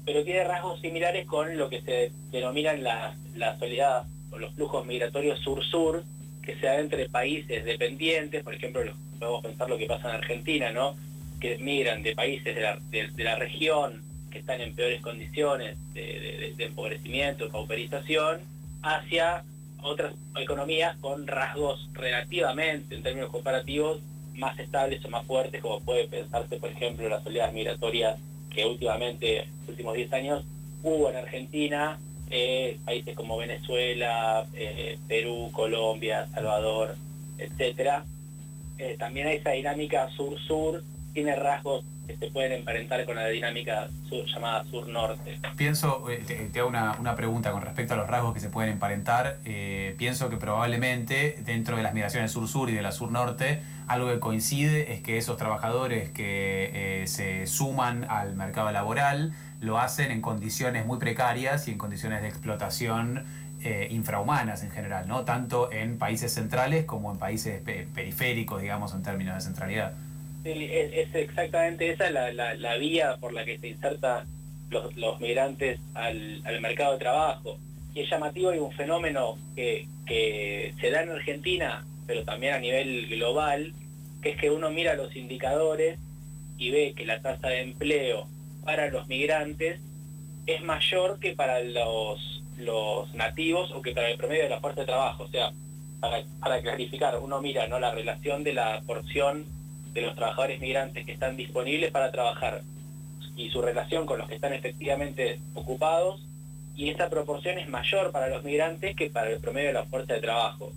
pero 0.05 0.23
tiene 0.23 0.43
rasgos 0.43 0.79
similares 0.79 1.25
con 1.25 1.57
lo 1.57 1.69
que 1.69 1.81
se 1.81 2.11
denominan 2.31 2.83
las, 2.83 3.17
las 3.35 3.61
oleadas 3.61 4.07
o 4.07 4.16
los 4.37 4.53
flujos 4.53 4.85
migratorios 4.85 5.39
sur-sur, 5.39 6.03
que 6.41 6.55
se 6.55 6.65
da 6.65 6.79
entre 6.79 7.09
países 7.09 7.65
dependientes, 7.65 8.43
por 8.43 8.53
ejemplo, 8.53 8.81
podemos 9.19 9.43
pensar 9.43 9.69
lo 9.69 9.77
que 9.77 9.85
pasa 9.85 10.09
en 10.09 10.15
Argentina, 10.15 10.71
¿no? 10.71 10.95
que 11.39 11.57
migran 11.59 12.03
de 12.03 12.15
países 12.15 12.55
de 12.55 12.61
la, 12.61 12.79
de, 12.89 13.35
región 13.35 14.01
que 14.31 14.39
están 14.39 14.61
en 14.61 14.73
peores 14.73 15.01
condiciones 15.01 15.77
de, 15.93 16.53
de, 16.57 16.65
empobrecimiento, 16.65 17.49
pauperización, 17.49 18.39
hacia 18.81 19.43
otras 19.81 20.13
economías 20.35 20.97
con 20.97 21.27
rasgos 21.27 21.89
relativamente, 21.93 22.95
en 22.95 23.03
términos 23.03 23.29
comparativos, 23.29 24.01
más 24.35 24.57
estables 24.59 25.03
o 25.05 25.09
más 25.09 25.25
fuertes, 25.25 25.61
como 25.61 25.79
puede 25.81 26.07
pensarse, 26.07 26.57
por 26.57 26.69
ejemplo, 26.69 27.09
las 27.09 27.25
oleadas 27.25 27.53
migratorias 27.53 28.19
que 28.49 28.65
últimamente, 28.65 29.43
en 29.43 29.49
los 29.61 29.69
últimos 29.69 29.95
10 29.95 30.13
años, 30.13 30.45
hubo 30.83 31.09
en 31.09 31.17
Argentina, 31.17 31.99
eh, 32.29 32.77
países 32.83 33.15
como 33.15 33.37
Venezuela, 33.37 34.45
eh, 34.53 34.97
Perú, 35.07 35.49
Colombia, 35.53 36.27
Salvador, 36.33 36.95
etcétera. 37.37 38.03
Eh, 38.77 38.95
también 38.99 39.27
esa 39.29 39.51
dinámica 39.51 40.09
sur-sur, 40.09 40.83
tiene 41.13 41.35
rasgos 41.35 41.85
que 42.05 42.17
se 42.17 42.27
pueden 42.27 42.51
emparentar 42.51 43.05
con 43.05 43.15
la 43.15 43.27
dinámica 43.27 43.89
llamada 44.33 44.63
sur-norte. 44.65 45.39
Pienso, 45.55 46.05
te, 46.25 46.59
hago 46.59 46.69
una, 46.69 46.95
una, 46.99 47.15
pregunta 47.15 47.51
con 47.51 47.61
respecto 47.61 47.95
a 47.95 47.97
los 47.97 48.07
rasgos 48.07 48.33
que 48.33 48.39
se 48.39 48.49
pueden 48.49 48.71
emparentar. 48.71 49.39
pienso 49.97 50.29
que 50.29 50.37
probablemente 50.37 51.37
dentro 51.39 51.75
de 51.75 51.83
las 51.83 51.93
migraciones 51.93 52.31
sur-sur 52.31 52.69
y 52.69 52.73
de 52.73 52.81
la 52.81 52.91
sur-norte, 52.91 53.61
algo 53.87 54.09
que 54.09 54.19
coincide 54.19 54.93
es 54.93 55.01
que 55.01 55.17
esos 55.17 55.37
trabajadores 55.37 56.09
que 56.11 57.03
se 57.07 57.45
suman 57.47 58.05
al 58.09 58.35
mercado 58.35 58.71
laboral, 58.71 59.33
lo 59.59 59.79
hacen 59.79 60.11
en 60.11 60.21
condiciones 60.21 60.85
muy 60.85 60.99
precarias 60.99 61.67
y 61.67 61.71
en 61.71 61.77
condiciones 61.77 62.21
de 62.21 62.27
explotación 62.27 63.25
eh, 63.63 63.87
infrahumanas 63.89 64.63
en 64.63 64.69
general, 64.69 65.07
¿no? 65.07 65.25
Tanto 65.25 65.71
en 65.71 65.97
países 65.97 66.31
centrales 66.31 66.85
como 66.85 67.11
en 67.11 67.17
países 67.17 67.61
periféricos, 67.61 68.61
digamos, 68.61 68.93
en 68.93 69.01
términos 69.01 69.35
de 69.35 69.41
centralidad. 69.41 69.93
Sí, 70.43 70.69
es, 70.71 71.13
exactamente 71.15 71.89
esa 71.89 72.09
la, 72.11 72.31
la, 72.31 72.77
vía 72.77 73.17
por 73.17 73.33
la 73.33 73.43
que 73.45 73.57
se 73.57 73.69
insertan 73.69 74.27
los, 74.69 74.95
los 74.95 75.19
migrantes 75.19 75.79
al, 75.95 76.41
al, 76.45 76.61
mercado 76.61 76.93
de 76.93 76.99
trabajo. 76.99 77.57
Y 77.95 78.01
es 78.01 78.09
llamativo 78.09 78.53
y 78.53 78.59
un 78.59 78.71
fenómeno 78.71 79.37
que, 79.55 79.87
que 80.05 80.75
se 80.79 80.91
da 80.91 81.01
en 81.01 81.09
Argentina, 81.09 81.83
pero 82.05 82.23
también 82.23 82.53
a 82.53 82.59
nivel 82.59 83.07
global, 83.07 83.73
que 84.21 84.29
es 84.29 84.37
que 84.37 84.51
uno 84.51 84.69
mira 84.69 84.93
los 84.93 85.15
indicadores 85.15 85.97
y 86.59 86.69
ve 86.69 86.93
que 86.95 87.05
la 87.05 87.21
tasa 87.21 87.47
de 87.47 87.61
empleo 87.61 88.27
para 88.67 88.89
los 88.89 89.07
migrantes 89.07 89.79
es 90.45 90.61
mayor 90.61 91.21
que 91.21 91.33
para 91.33 91.61
los, 91.61 92.43
los 92.57 93.15
nativos 93.15 93.71
o 93.71 93.81
que 93.81 93.93
para 93.93 94.09
el 94.09 94.17
promedio 94.17 94.43
de 94.43 94.49
la 94.49 94.59
fuerza 94.59 94.81
de 94.81 94.87
trabajo. 94.87 95.23
O 95.23 95.29
sea, 95.29 95.53
para, 96.01 96.21
para 96.41 96.61
clarificar, 96.61 97.17
uno 97.17 97.41
mira 97.41 97.65
¿no? 97.67 97.79
la 97.79 97.91
relación 97.91 98.43
de 98.43 98.51
la 98.51 98.81
porción 98.85 99.45
de 99.93 100.01
los 100.01 100.15
trabajadores 100.15 100.59
migrantes 100.59 101.05
que 101.05 101.13
están 101.13 101.37
disponibles 101.37 101.91
para 101.91 102.11
trabajar 102.11 102.61
y 103.37 103.49
su 103.51 103.61
relación 103.61 104.05
con 104.05 104.19
los 104.19 104.27
que 104.27 104.35
están 104.35 104.51
efectivamente 104.51 105.39
ocupados, 105.53 106.27
y 106.75 106.89
esa 106.89 107.09
proporción 107.09 107.59
es 107.59 107.69
mayor 107.69 108.11
para 108.11 108.27
los 108.27 108.43
migrantes 108.43 108.97
que 108.97 109.09
para 109.09 109.29
el 109.29 109.39
promedio 109.39 109.67
de 109.67 109.73
la 109.75 109.85
fuerza 109.85 110.15
de 110.15 110.19
trabajo. 110.19 110.73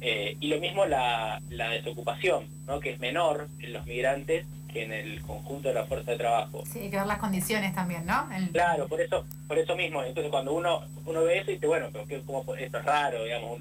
Eh, 0.00 0.36
y 0.38 0.46
lo 0.46 0.60
mismo 0.60 0.86
la, 0.86 1.40
la 1.50 1.70
desocupación, 1.70 2.46
¿no? 2.66 2.78
que 2.78 2.90
es 2.90 3.00
menor 3.00 3.48
en 3.58 3.72
los 3.72 3.84
migrantes 3.84 4.46
en 4.80 4.92
el 4.92 5.22
conjunto 5.22 5.68
de 5.68 5.74
la 5.74 5.84
fuerza 5.84 6.12
de 6.12 6.18
trabajo. 6.18 6.62
Sí, 6.66 6.80
hay 6.80 6.90
que 6.90 6.96
ver 6.96 7.06
las 7.06 7.18
condiciones 7.18 7.74
también, 7.74 8.04
¿no? 8.06 8.28
Claro, 8.52 8.86
por 8.88 9.00
eso 9.00 9.24
por 9.46 9.58
eso 9.58 9.76
mismo. 9.76 10.02
Entonces 10.02 10.30
cuando 10.30 10.52
uno 10.52 10.82
uno 11.06 11.22
ve 11.22 11.38
eso 11.38 11.50
y 11.50 11.54
dice, 11.54 11.66
bueno, 11.66 11.88
pero 11.92 12.04
como, 12.24 12.54
esto 12.56 12.78
es 12.78 12.84
raro, 12.84 13.24
digamos, 13.24 13.58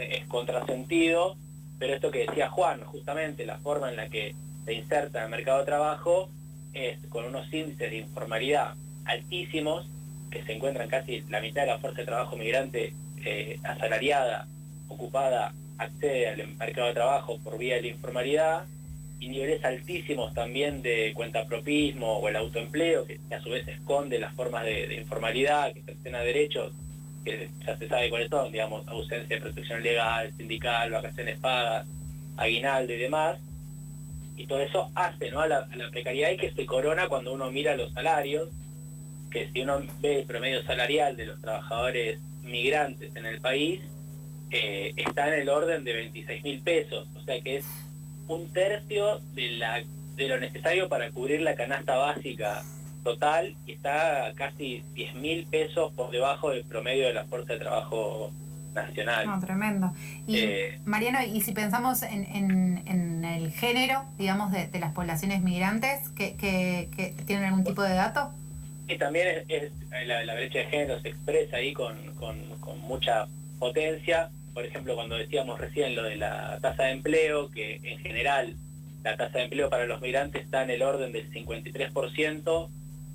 es 0.00 0.24
contrasentido, 0.26 1.36
pero 1.78 1.94
esto 1.94 2.10
que 2.10 2.26
decía 2.26 2.48
Juan, 2.48 2.80
justamente 2.84 3.44
la 3.44 3.58
forma 3.58 3.90
en 3.90 3.96
la 3.96 4.08
que 4.08 4.34
se 4.64 4.74
inserta 4.74 5.18
en 5.18 5.24
el 5.24 5.30
mercado 5.30 5.58
de 5.60 5.64
trabajo 5.66 6.30
es 6.72 6.98
con 7.08 7.24
unos 7.24 7.52
índices 7.52 7.90
de 7.90 7.98
informalidad 7.98 8.74
altísimos, 9.04 9.88
que 10.30 10.42
se 10.44 10.52
encuentran 10.52 10.88
casi 10.88 11.22
la 11.28 11.40
mitad 11.40 11.62
de 11.62 11.68
la 11.68 11.78
fuerza 11.78 12.00
de 12.00 12.06
trabajo 12.06 12.36
migrante 12.36 12.92
eh, 13.24 13.58
asalariada, 13.62 14.46
ocupada, 14.88 15.52
accede 15.78 16.28
al 16.28 16.46
mercado 16.56 16.88
de 16.88 16.94
trabajo 16.94 17.38
por 17.38 17.58
vía 17.58 17.76
de 17.76 17.82
la 17.82 17.88
informalidad, 17.88 18.64
y 19.18 19.28
niveles 19.28 19.64
altísimos 19.64 20.34
también 20.34 20.82
de 20.82 21.12
cuentapropismo 21.14 22.18
o 22.18 22.28
el 22.28 22.36
autoempleo, 22.36 23.06
que 23.06 23.18
a 23.34 23.40
su 23.40 23.50
vez 23.50 23.66
esconde 23.66 24.18
las 24.18 24.34
formas 24.34 24.64
de, 24.64 24.94
informalidad, 24.94 25.72
que 25.72 26.14
a 26.14 26.20
derechos, 26.20 26.72
que 27.24 27.48
ya 27.66 27.76
se 27.76 27.88
sabe 27.88 28.10
cuáles 28.10 28.28
son, 28.28 28.52
digamos, 28.52 28.86
ausencia 28.88 29.36
de 29.36 29.42
protección 29.42 29.82
legal, 29.82 30.32
sindical, 30.36 30.90
vacaciones 30.90 31.38
pagas, 31.38 31.86
aguinaldo 32.36 32.92
y 32.92 32.98
demás. 32.98 33.38
Y 34.36 34.46
todo 34.46 34.60
eso 34.60 34.90
hace 34.94 35.30
¿no? 35.30 35.40
a, 35.40 35.48
la, 35.48 35.66
precariedad 35.90 36.30
y 36.30 36.36
que 36.36 36.52
se 36.52 36.66
corona 36.66 37.08
cuando 37.08 37.32
uno 37.32 37.50
mira 37.50 37.74
los 37.74 37.92
salarios, 37.92 38.50
que 39.30 39.48
si 39.50 39.62
uno 39.62 39.82
ve 40.00 40.20
el 40.20 40.26
promedio 40.26 40.62
salarial 40.64 41.16
de 41.16 41.26
los 41.26 41.40
trabajadores 41.40 42.20
migrantes 42.42 43.16
en 43.16 43.24
el 43.24 43.40
país, 43.40 43.80
eh, 44.50 44.92
está 44.96 45.28
en 45.28 45.40
el 45.40 45.48
orden 45.48 45.84
de 45.84 45.94
26 45.94 46.44
mil 46.44 46.60
pesos, 46.60 47.08
o 47.16 47.20
sea 47.22 47.40
que 47.40 47.56
es 47.56 47.66
un 48.28 48.52
tercio 48.52 49.20
de, 49.34 49.50
la, 49.52 49.82
de 50.16 50.28
lo 50.28 50.38
necesario 50.38 50.88
para 50.88 51.10
cubrir 51.10 51.42
la 51.42 51.54
canasta 51.54 51.96
básica 51.96 52.62
total 53.04 53.54
y 53.66 53.72
está 53.72 54.32
casi 54.34 54.82
10 54.94 55.14
mil 55.14 55.46
pesos 55.46 55.92
por 55.92 56.10
debajo 56.10 56.50
del 56.50 56.64
promedio 56.64 57.06
de 57.06 57.14
la 57.14 57.24
fuerza 57.24 57.52
de 57.52 57.60
trabajo 57.60 58.32
nacional. 58.74 59.26
No, 59.26 59.40
tremendo. 59.40 59.92
Y 60.26 60.38
eh, 60.38 60.80
Mariano, 60.84 61.18
y 61.22 61.40
si 61.40 61.52
pensamos 61.52 62.02
en, 62.02 62.24
en, 62.24 63.24
el 63.24 63.50
género, 63.52 64.04
digamos, 64.18 64.52
de, 64.52 64.68
las 64.78 64.92
poblaciones 64.92 65.42
migrantes, 65.42 66.08
¿que, 66.10 66.36
que, 66.36 67.14
tienen 67.26 67.46
algún 67.46 67.64
tipo 67.64 67.82
de 67.82 67.94
dato? 67.94 68.30
Y 68.88 68.98
también 68.98 69.44
es, 69.48 69.72
la, 70.06 70.34
brecha 70.34 70.60
de 70.60 70.66
género 70.66 71.00
se 71.00 71.08
expresa 71.08 71.56
ahí 71.56 71.72
con, 71.72 71.96
con, 72.14 72.38
con 72.60 72.78
mucha 72.80 73.26
potencia 73.58 74.30
por 74.56 74.64
ejemplo, 74.64 74.94
cuando 74.94 75.16
decíamos 75.16 75.60
recién 75.60 75.94
lo 75.94 76.02
de 76.02 76.16
la 76.16 76.58
tasa 76.62 76.84
de 76.84 76.92
empleo, 76.92 77.50
que 77.50 77.78
en 77.82 77.98
general 77.98 78.56
la 79.04 79.14
tasa 79.14 79.36
de 79.36 79.44
empleo 79.44 79.68
para 79.68 79.84
los 79.84 80.00
migrantes 80.00 80.44
está 80.44 80.62
en 80.62 80.70
el 80.70 80.80
orden 80.80 81.12
del 81.12 81.30
53% 81.30 82.70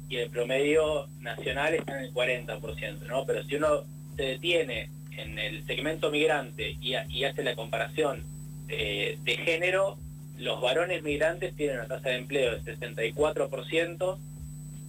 y 0.07 0.17
el 0.17 0.29
promedio 0.29 1.07
nacional 1.21 1.73
está 1.73 1.97
en 1.97 2.03
el 2.05 2.13
40%, 2.13 3.07
¿no? 3.07 3.25
Pero 3.25 3.43
si 3.45 3.55
uno 3.55 3.85
se 4.15 4.21
detiene 4.21 4.91
en 5.17 5.39
el 5.39 5.65
segmento 5.65 6.11
migrante 6.11 6.77
y, 6.79 6.93
hace 7.23 7.41
la 7.41 7.55
comparación 7.55 8.23
de 8.67 9.39
género, 9.43 9.97
los 10.37 10.61
varones 10.61 11.01
migrantes 11.01 11.55
tienen 11.55 11.77
una 11.77 11.87
tasa 11.87 12.09
de 12.09 12.17
empleo 12.17 12.59
de 12.59 12.77
64%, 12.77 14.19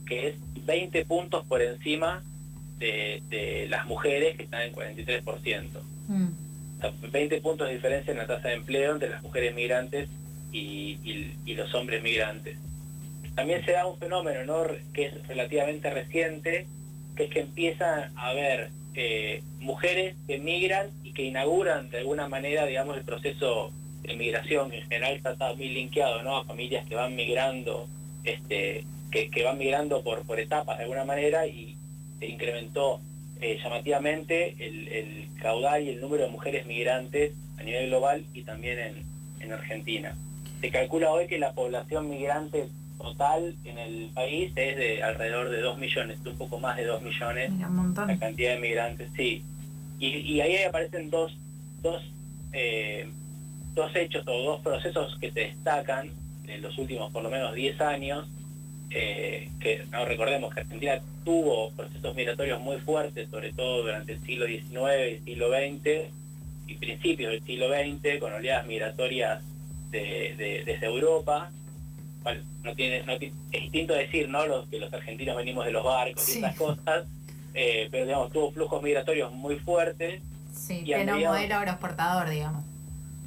que 0.04 0.28
es 0.28 0.34
20 0.66 1.06
puntos 1.06 1.46
por 1.46 1.62
encima 1.62 2.22
de 2.78 3.66
las 3.70 3.86
mujeres 3.86 4.36
que 4.36 4.42
están 4.42 4.60
en 4.60 4.74
43%. 4.74 5.80
20 6.90 7.38
mm. 7.38 7.42
puntos 7.42 7.68
de 7.68 7.74
diferencia 7.74 8.12
en 8.12 8.18
la 8.18 8.26
tasa 8.26 8.48
de 8.48 8.54
empleo 8.54 8.92
entre 8.92 9.10
las 9.10 9.22
mujeres 9.22 9.54
migrantes 9.54 10.08
y, 10.52 10.98
los 11.54 11.74
hombres 11.74 12.02
migrantes. 12.02 12.58
También 13.34 13.64
se 13.64 13.72
da 13.72 13.86
un 13.86 13.98
fenómeno 13.98 14.44
¿no? 14.44 14.66
que 14.92 15.06
es 15.06 15.26
relativamente 15.26 15.90
reciente, 15.90 16.66
que 17.16 17.24
es 17.24 17.30
que 17.30 17.40
empiezan 17.40 18.10
a 18.16 18.28
haber 18.28 18.70
eh, 18.94 19.42
mujeres 19.60 20.16
que 20.26 20.38
migran 20.38 20.90
y 21.04 21.12
que 21.12 21.22
inauguran 21.24 21.90
de 21.90 21.98
alguna 21.98 22.28
manera, 22.28 22.66
digamos, 22.66 22.96
el 22.96 23.04
proceso 23.04 23.72
de 24.02 24.16
migración, 24.16 24.70
que 24.70 24.78
en 24.78 24.88
general 24.88 25.14
está 25.14 25.54
muy 25.54 25.68
linkeado 25.68 26.22
¿no? 26.22 26.38
a 26.38 26.44
familias 26.44 26.86
que 26.86 26.94
van 26.94 27.14
migrando, 27.14 27.86
este, 28.24 28.84
que, 29.10 29.44
van 29.44 29.58
migrando 29.58 30.02
por 30.02 30.40
etapas 30.40 30.78
de 30.78 30.84
alguna 30.84 31.04
manera 31.04 31.46
y 31.46 31.76
se 32.18 32.26
incrementó 32.26 33.00
eh, 33.42 33.58
llamativamente 33.62 34.56
el, 34.58 35.28
caudal 35.40 35.82
y 35.82 35.90
el 35.90 36.00
número 36.00 36.24
de 36.24 36.30
mujeres 36.30 36.64
migrantes 36.66 37.32
a 37.58 37.64
nivel 37.64 37.88
global 37.88 38.24
y 38.32 38.42
también 38.42 38.78
en, 39.40 39.52
Argentina. 39.52 40.16
Se 40.60 40.70
calcula 40.70 41.10
hoy 41.10 41.26
que 41.26 41.38
la 41.38 41.52
población 41.52 42.08
migrante 42.08 42.68
total 42.96 43.56
en 43.64 43.76
el 43.76 44.10
país 44.14 44.52
es 44.54 44.76
de 44.76 45.02
alrededor 45.02 45.50
de 45.50 45.60
2 45.60 45.78
millones, 45.78 46.22
de 46.22 46.30
un 46.30 46.38
poco 46.38 46.60
más 46.60 46.76
de 46.76 46.84
2 46.84 47.02
millones. 47.02 47.50
La 48.06 48.18
cantidad 48.18 48.54
de 48.54 48.60
migrantes, 48.60 49.10
sí. 49.16 49.44
Y, 49.98 50.40
ahí 50.40 50.62
aparecen 50.62 51.10
dos, 51.10 51.36
dos 51.82 52.02
eh, 52.52 53.08
dos 53.74 53.94
hechos 53.96 54.24
o 54.26 54.42
dos 54.42 54.60
procesos 54.60 55.16
que 55.20 55.30
se 55.32 55.40
destacan 55.40 56.10
en 56.46 56.62
los 56.62 56.76
últimos 56.78 57.10
por 57.12 57.22
lo 57.22 57.30
menos 57.30 57.54
10 57.54 57.80
años, 57.80 58.28
eh, 58.94 59.50
que 59.60 59.84
no 59.90 60.04
recordemos 60.04 60.52
que 60.52 60.60
Argentina 60.60 61.00
tuvo 61.24 61.70
procesos 61.70 62.14
migratorios 62.14 62.60
muy 62.60 62.78
fuertes, 62.78 63.28
sobre 63.30 63.52
todo 63.52 63.82
durante 63.82 64.12
el 64.12 64.20
siglo 64.22 64.46
XIX 64.46 65.20
y 65.20 65.24
siglo 65.24 65.48
XX 65.48 66.12
y 66.66 66.74
principios 66.74 67.32
del 67.32 67.42
siglo 67.44 67.68
XX, 67.68 68.20
con 68.20 68.32
oleadas 68.32 68.66
migratorias 68.66 69.42
de, 69.90 70.62
desde 70.66 70.86
Europa. 70.86 71.50
no 72.62 72.74
tiene, 72.74 73.02
no, 73.04 73.12
es 73.14 73.32
distinto 73.50 73.94
decir 73.94 74.28
¿no? 74.28 74.46
los, 74.46 74.68
que 74.68 74.78
los 74.78 74.92
argentinos 74.92 75.36
venimos 75.36 75.64
de 75.64 75.72
los 75.72 75.84
barcos 75.84 76.28
y 76.28 76.38
esas 76.38 76.56
cosas, 76.56 77.06
eh, 77.54 77.88
pero 77.90 78.04
digamos, 78.04 78.32
tuvo 78.32 78.52
flujos 78.52 78.82
migratorios 78.82 79.32
muy 79.32 79.56
fuertes. 79.56 80.22
Sí, 80.52 80.82
pleno 80.84 81.18
modelo 81.18 81.54
agroexportador, 81.54 82.28
digamos. 82.28 82.64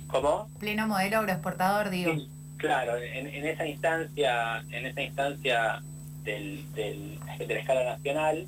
¿Cómo? 0.07 0.47
Pleno 0.59 0.87
modelo 0.87 1.17
agroexportador, 1.17 1.89
digo. 1.89 2.13
Claro, 2.57 2.97
en, 2.97 3.45
esa 3.45 3.67
instancia, 3.67 4.63
en 4.71 4.85
esa 4.85 5.01
instancia 5.01 5.81
del, 6.23 6.65
del, 6.73 7.19
de 7.39 7.53
la 7.53 7.59
escala 7.59 7.83
nacional, 7.83 8.47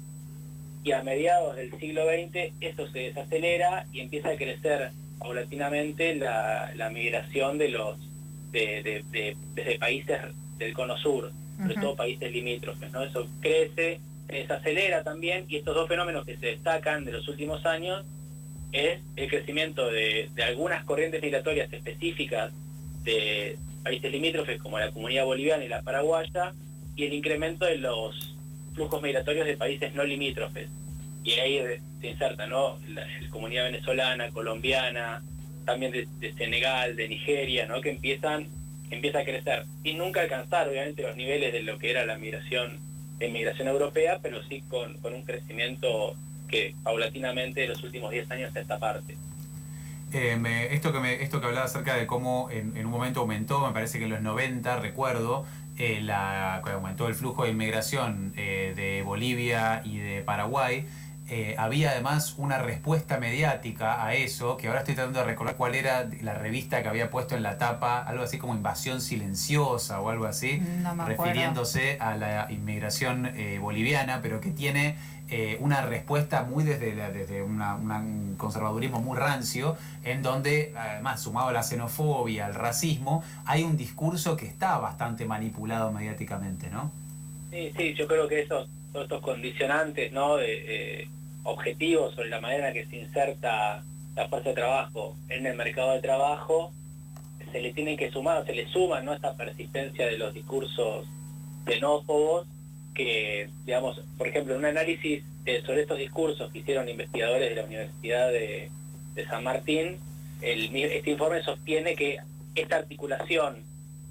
y 0.84 0.92
a 0.94 1.04
mediados 1.04 1.56
del 1.58 1.78
siglo 1.80 2.04
XX 2.06 2.54
eso 2.62 2.88
se 2.92 3.00
desacelera 3.00 3.86
y 3.92 4.00
empieza 4.00 4.30
a 4.30 4.38
crecer 4.38 4.92
paulatinamente 5.20 6.16
la, 6.16 6.72
la 6.76 6.90
migración 6.90 7.58
de 7.58 7.70
los 7.70 7.98
de, 8.52 9.04
desde 9.56 9.80
países 9.80 10.18
del 10.58 10.74
cono 10.74 10.98
sur, 10.98 11.32
sobre 11.58 11.76
todo 11.76 11.96
países 11.96 12.32
limítrofes, 12.32 12.92
¿no? 12.92 13.04
Eso 13.04 13.28
crece, 13.42 14.00
se 14.28 14.36
desacelera 14.36 15.04
también, 15.04 15.46
y 15.50 15.58
estos 15.58 15.76
dos 15.76 15.88
fenómenos 15.88 16.26
que 16.26 16.38
se 16.38 16.48
destacan 16.48 17.04
de 17.04 17.12
los 17.12 17.28
últimos 17.28 17.66
años 17.66 18.06
es 18.72 19.02
el 19.16 19.30
crecimiento 19.30 19.92
de, 19.92 20.30
de 20.34 20.44
algunas 20.44 20.84
corrientes 20.86 21.22
migratorias 21.22 21.72
específicas 21.72 22.52
de 23.04 23.58
países 23.88 24.12
limítrofes 24.12 24.62
como 24.62 24.80
la 24.80 24.92
comunidad 24.92 25.24
boliviana 25.24 25.64
y 25.64 25.70
la 25.70 25.82
paraguaya, 25.82 26.54
y 26.98 27.06
el 27.06 27.14
incremento 27.14 27.64
de 27.64 27.78
los 27.78 28.36
flujos 28.74 29.02
migratorios 29.02 29.48
de 29.48 29.56
países 29.56 29.96
no 29.96 30.04
limítrofes. 30.04 30.68
Y 31.24 31.32
ahí 31.34 31.62
se 32.02 32.10
inserta 32.10 32.48
¿no? 32.48 32.78
la, 32.90 33.08
comunidad 33.30 33.64
venezolana, 33.64 34.30
colombiana, 34.32 35.24
también 35.64 35.94
de, 35.94 36.34
Senegal, 36.34 36.98
de 36.98 37.08
Nigeria, 37.08 37.66
¿no? 37.66 37.80
que 37.80 37.92
empiezan 37.92 38.50
empieza 38.90 39.20
a 39.20 39.26
crecer 39.26 39.66
y 39.84 39.96
nunca 39.96 40.22
alcanzar 40.22 40.70
obviamente 40.70 41.04
los 41.04 41.18
niveles 41.18 41.52
de 41.52 41.62
lo 41.62 41.78
que 41.78 41.92
era 41.92 42.06
la 42.06 42.18
migración 42.18 42.80
de 43.20 43.28
migración 43.30 43.68
europea, 43.68 44.20
pero 44.22 44.42
sí 44.44 44.64
con, 44.70 44.96
un 45.04 45.24
crecimiento 45.24 46.16
que 46.48 46.74
paulatinamente 46.84 47.64
en 47.64 47.72
los 47.72 47.84
últimos 47.84 48.12
10 48.12 48.32
años 48.32 48.56
a 48.56 48.60
esta 48.60 48.80
parte. 48.80 49.18
Eh, 50.14 50.70
esto, 50.72 50.94
que 50.94 51.00
me, 51.00 51.22
esto 51.22 51.42
que 51.42 51.48
hablaba 51.48 51.66
acerca 51.66 51.96
de 51.96 52.08
cómo 52.08 52.50
en, 52.50 52.86
un 52.86 52.92
momento 52.92 53.22
aumentó, 53.22 53.66
me 53.66 53.74
parece 53.74 54.00
que 54.00 54.06
en 54.06 54.12
los 54.12 54.22
90, 54.22 54.80
recuerdo, 54.80 55.46
eh, 55.78 56.00
la, 56.02 56.56
aumentó 56.58 57.08
el 57.08 57.14
flujo 57.14 57.44
de 57.44 57.50
inmigración 57.50 58.34
eh, 58.38 58.74
de 58.76 59.02
Bolivia 59.04 59.82
y 59.84 59.98
de 59.98 60.22
Paraguay, 60.22 60.86
eh, 61.30 61.56
había 61.58 61.92
además 61.92 62.36
una 62.38 62.58
respuesta 62.58 63.18
mediática 63.20 64.06
a 64.06 64.14
eso, 64.14 64.56
que 64.56 64.68
ahora 64.68 64.80
estoy 64.80 64.96
tratando 64.96 65.20
de 65.20 65.26
recordar 65.26 65.58
cuál 65.58 65.76
era 65.76 66.10
la 66.22 66.34
revista 66.34 66.82
que 66.82 66.88
había 66.88 67.10
puesto 67.10 67.36
en 67.36 67.44
la 67.44 67.58
tapa, 67.58 68.02
algo 68.02 68.24
así 68.24 68.38
como 68.38 68.56
invasión 68.56 69.02
silenciosa 69.02 70.00
o 70.00 70.10
algo 70.10 70.26
así, 70.26 70.62
refiriéndose 71.06 71.98
a 72.00 72.16
la 72.16 72.48
inmigración 72.50 73.26
eh, 73.36 73.60
boliviana, 73.60 74.22
pero 74.22 74.40
que 74.40 74.52
tiene 74.52 74.96
eh, 75.30 75.58
una 75.60 75.82
respuesta 75.82 76.44
muy 76.44 76.64
desde, 76.64 76.96
desde 77.12 77.44
un 77.44 78.36
conservadurismo 78.38 79.02
muy 79.02 79.18
rancio, 79.18 79.76
en 80.06 80.22
donde, 80.22 80.74
además, 80.78 81.22
sumado 81.22 81.50
a 81.50 81.52
la 81.52 81.64
xenofobia, 81.64 82.46
al 82.46 82.56
racismo, 82.56 83.22
hay 83.46 83.64
un 83.64 83.76
discurso 83.76 84.38
que 84.38 84.46
está 84.46 84.78
bastante 84.78 85.26
manipulado 85.26 85.92
mediáticamente, 85.92 86.70
¿no? 86.70 86.90
Sí, 87.52 87.74
sí, 87.76 87.94
yo 87.96 88.08
creo 88.08 88.30
que 88.30 88.44
esos, 88.44 88.70
todos 88.94 89.04
estos 89.04 89.22
condicionantes, 89.22 90.14
¿no? 90.14 90.38
De, 90.38 91.10
objetivos 91.48 92.14
sobre 92.14 92.30
la 92.30 92.42
manera 92.42 92.68
en 92.68 92.74
que 92.74 92.86
se 92.86 92.98
inserta 92.98 93.84
la 94.16 94.28
fuerza 94.28 94.50
de 94.50 94.56
trabajo 94.56 95.16
en 95.30 95.46
el 95.46 95.56
mercado 95.56 95.94
de 95.94 96.02
trabajo, 96.02 96.74
se 97.52 97.62
le 97.62 97.72
tienen 97.72 97.98
que 97.98 98.12
sumar, 98.12 98.46
se 98.46 98.54
le 98.54 98.68
suman 98.68 99.06
¿no? 99.06 99.14
esta 99.14 99.36
persistencia 99.36 100.06
de 100.08 100.18
los 100.18 100.34
discursos 100.34 101.08
xenófobos 101.66 102.48
que, 102.94 103.50
digamos, 103.66 104.02
por 104.18 104.28
ejemplo, 104.28 104.58
un 104.58 104.66
análisis 104.66 105.24
eh, 105.46 105.62
sobre 105.66 105.82
estos 105.82 105.98
discursos 105.98 106.52
que 106.52 106.60
hicieron 106.60 106.90
investigadores 106.90 107.50
de 107.50 107.56
la 107.56 107.64
Universidad 107.64 108.30
de, 108.30 108.72
San 109.30 109.44
Martín, 109.44 109.98
este 110.42 111.10
informe 111.10 111.42
sostiene 111.42 111.96
que 111.96 112.20
esta 112.54 112.76
articulación 112.76 113.58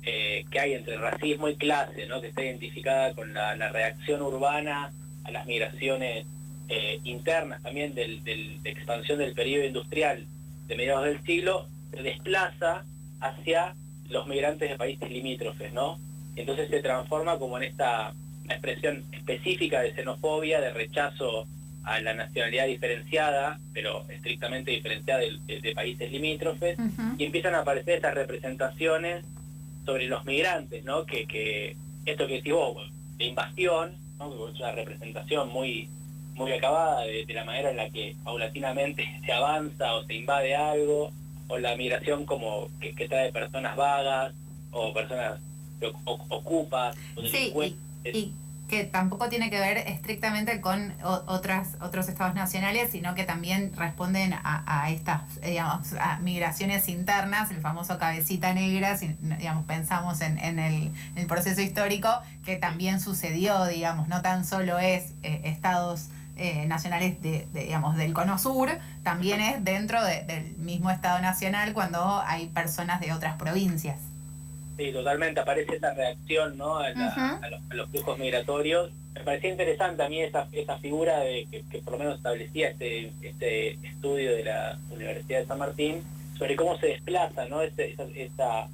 eh, 0.03 0.45
que 0.51 0.59
hay 0.59 0.75
entre 0.75 0.97
racismo 0.97 1.49
y 1.49 1.55
clase, 1.55 2.07
¿no? 2.07 2.21
que 2.21 2.29
está 2.29 2.43
identificada 2.43 3.15
con 3.15 3.33
la 3.33 3.69
reacción 3.71 4.21
urbana 4.23 4.93
a 5.23 5.31
las 5.31 5.47
migraciones 5.47 6.27
eh, 6.69 7.01
internas 7.05 7.63
también 7.63 7.95
del, 7.95 8.23
de 8.25 8.61
expansión 8.65 9.19
del 9.19 9.35
periodo 9.35 9.65
industrial 9.65 10.27
de 10.67 10.77
mediados 10.77 11.05
del 11.05 11.23
siglo, 11.23 11.69
se 11.91 12.03
desplaza 12.03 12.85
hacia 13.21 13.75
los 14.09 14.27
migrantes 14.27 14.71
de 14.71 14.77
países 14.77 15.11
limítrofes, 15.11 15.73
¿no? 15.73 15.99
Entonces 16.35 16.69
se 16.69 16.81
transforma 16.81 17.39
como 17.39 17.57
en 17.59 17.65
esta 17.65 18.13
expresión 18.49 19.05
específica 19.13 19.81
de 19.81 19.95
xenofobia, 19.95 20.61
de 20.61 20.71
rechazo 20.71 21.47
a 21.85 22.01
la 22.01 22.15
nacionalidad 22.15 22.67
diferenciada, 22.67 23.61
pero 23.73 24.05
estrictamente 24.09 24.73
diferenciada 24.73 25.21
de, 25.21 25.73
países 25.75 26.11
limítrofes, 26.11 26.77
y 27.17 27.25
empiezan 27.25 27.55
a 27.55 27.61
aparecer 27.61 27.97
estas 27.97 28.15
representaciones 28.15 29.25
sobre 29.85 30.07
los 30.07 30.25
migrantes, 30.25 30.85
¿no? 30.85 31.07
Que, 31.07 31.27
que 31.27 31.77
esto 32.05 32.27
que 32.27 32.35
decís 32.35 32.53
vos, 32.53 32.91
de 33.19 33.25
invasión, 33.25 33.97
¿no? 34.19 34.49
es 34.49 34.59
una 34.59 34.73
representación 34.73 35.49
muy 35.51 35.89
muy 36.37 36.53
acabada 36.53 37.03
de, 37.03 37.27
la 37.29 37.45
manera 37.45 37.71
en 37.71 37.77
la 37.77 37.91
que 37.91 38.15
paulatinamente 38.25 39.05
se 39.27 39.33
avanza 39.33 39.95
o 39.95 40.05
se 40.05 40.15
invade 40.15 40.55
algo, 40.55 41.13
o 41.49 41.59
la 41.59 41.77
migración 41.77 42.25
como 42.27 42.69
que, 42.81 43.09
trae 43.09 43.33
personas 43.33 43.77
vagas, 43.77 44.35
o 44.71 44.93
personas 44.93 45.41
que 45.81 45.93
ocupas, 46.05 46.97
o 47.17 47.23
delincuentes. 47.23 48.15
y, 48.15 48.33
que 48.69 48.85
tampoco 48.85 49.29
tiene 49.29 49.49
que 49.49 49.61
ver 49.61 49.79
estrictamente 49.79 50.61
con 50.61 50.95
otras, 51.27 51.77
otros 51.81 52.09
estados 52.09 52.35
nacionales, 52.35 52.91
sino 52.91 53.15
que 53.15 53.25
también 53.25 53.73
responden 53.77 54.35
a, 54.43 54.91
estas, 54.91 55.41
digamos, 55.41 55.95
migraciones 56.21 56.89
internas, 56.89 57.51
el 57.51 57.61
famoso 57.61 57.99
cabecita 57.99 58.55
negra, 58.55 58.97
si 58.97 59.15
digamos, 59.39 59.65
pensamos 59.67 60.21
en, 60.21 60.39
en, 60.39 60.59
el, 60.59 61.27
proceso 61.29 61.61
histórico, 61.61 62.09
que 62.45 62.57
también 62.57 63.01
sucedió, 63.01 63.67
digamos, 63.67 64.09
no 64.09 64.23
tan 64.23 64.45
solo 64.45 64.79
es 64.79 65.13
eh, 65.23 65.43
estados 65.45 66.09
eh, 66.37 66.67
nacionales 66.67 67.21
de, 67.23 67.47
digamos, 67.53 67.97
del 67.97 68.13
Cono 68.13 68.39
Sur, 68.39 68.69
también 69.03 69.41
es 69.41 69.65
dentro 69.65 70.05
del 70.05 70.57
mismo 70.59 70.91
Estado 70.91 71.21
Nacional 71.21 71.73
cuando 71.73 72.23
hay 72.27 72.49
personas 72.49 73.01
de 73.01 73.13
otras 73.13 73.37
provincias. 73.37 73.99
Sí, 74.77 74.93
totalmente, 74.93 75.41
aparece 75.41 75.77
esa 75.77 75.95
reacción 75.95 76.59
¿no? 76.59 76.79
a, 76.79 76.91
los, 77.75 77.89
flujos 77.89 78.19
migratorios. 78.19 78.91
Me 79.15 79.23
parecía 79.23 79.51
interesante 79.51 80.03
a 80.03 80.09
mí 80.11 80.21
esa, 80.21 80.47
esa 80.53 80.77
figura 80.77 81.21
de 81.21 81.47
que, 81.51 81.79
por 81.79 81.95
lo 81.95 82.01
menos 82.01 82.17
establecía 82.17 82.69
este, 82.69 83.13
este 83.23 83.73
estudio 83.87 84.37
de 84.37 84.45
la 84.45 84.79
Universidad 84.91 85.41
de 85.41 85.47
San 85.47 85.59
Martín 85.59 86.03
sobre 86.37 86.55
cómo 86.57 86.77
se 86.77 86.89
desplaza 86.89 87.47
¿no? 87.49 87.63
Este, 87.63 87.93
esa, 87.93 88.05
esa, 88.15 88.69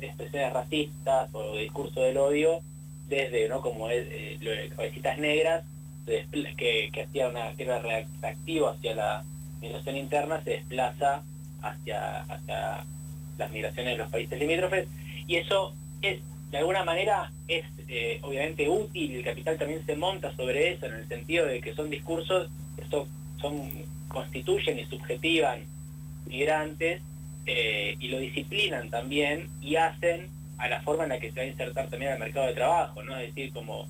expresiones 0.00 0.52
racistas 0.52 1.30
o 1.32 1.56
discurso 1.56 2.00
del 2.00 2.18
odio 2.18 2.60
desde, 3.08 3.48
¿no? 3.48 3.60
como 3.60 3.90
es, 3.90 4.06
eh, 4.08 4.70
cabecitas 4.76 5.18
negras 5.18 5.64
que, 6.06 6.90
que 6.92 7.02
hacía 7.02 7.28
una 7.28 7.52
reactivo 8.20 8.68
hacia 8.68 8.94
la 8.94 9.24
migración 9.60 9.96
interna 9.96 10.42
se 10.42 10.50
desplaza 10.50 11.22
hacia, 11.62 12.22
hacia 12.22 12.84
las 13.38 13.50
migraciones 13.52 13.92
de 13.92 13.98
los 13.98 14.10
países 14.10 14.38
limítrofes 14.38 14.88
y 15.26 15.36
eso 15.36 15.74
es 16.02 16.20
de 16.50 16.58
alguna 16.58 16.84
manera 16.84 17.30
es 17.48 17.64
eh, 17.88 18.18
obviamente 18.22 18.68
útil 18.68 19.16
el 19.16 19.24
capital 19.24 19.56
también 19.58 19.84
se 19.86 19.96
monta 19.96 20.34
sobre 20.36 20.72
eso 20.72 20.86
en 20.86 20.94
el 20.94 21.08
sentido 21.08 21.46
de 21.46 21.60
que 21.60 21.74
son 21.74 21.88
discursos 21.88 22.50
que 22.76 22.84
son, 22.86 23.70
constituyen 24.08 24.78
y 24.78 24.84
subjetivan 24.86 25.64
migrantes 26.26 27.00
eh, 27.46 27.96
y 27.98 28.08
lo 28.08 28.18
disciplinan 28.18 28.90
también 28.90 29.48
y 29.60 29.76
hacen 29.76 30.28
a 30.58 30.68
la 30.68 30.80
forma 30.82 31.04
en 31.04 31.10
la 31.10 31.18
que 31.18 31.32
se 31.32 31.40
va 31.40 31.42
a 31.42 31.48
insertar 31.48 31.88
también 31.88 32.12
al 32.12 32.18
mercado 32.20 32.46
de 32.46 32.54
trabajo, 32.54 33.02
¿no? 33.02 33.18
Es 33.18 33.34
decir, 33.34 33.52
como 33.52 33.88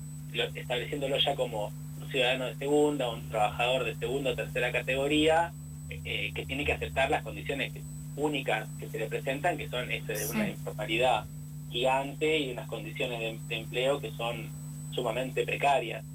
estableciéndolo 0.55 1.17
ya 1.19 1.35
como 1.35 1.71
ciudadano 2.13 2.45
de 2.45 2.55
segunda, 2.55 3.09
un 3.09 3.27
trabajador 3.27 3.85
de 3.85 3.95
segunda 3.95 4.31
o 4.31 4.35
tercera 4.35 4.71
categoría, 4.71 5.51
eh, 5.89 6.31
que 6.33 6.45
tiene 6.45 6.63
que 6.63 6.73
aceptar 6.73 7.09
las 7.09 7.23
condiciones 7.23 7.73
únicas 8.15 8.69
que 8.79 8.87
se 8.87 8.99
le 8.99 9.07
presentan, 9.07 9.57
que 9.57 9.67
son 9.67 9.91
este, 9.91 10.13
de 10.13 10.29
una 10.29 10.47
informalidad 10.47 11.25
gigante 11.71 12.37
y 12.37 12.51
unas 12.51 12.67
condiciones 12.67 13.19
de, 13.19 13.55
empleo 13.55 13.99
que 13.99 14.11
son 14.11 14.47
sumamente 14.91 15.43
precarias. 15.43 16.05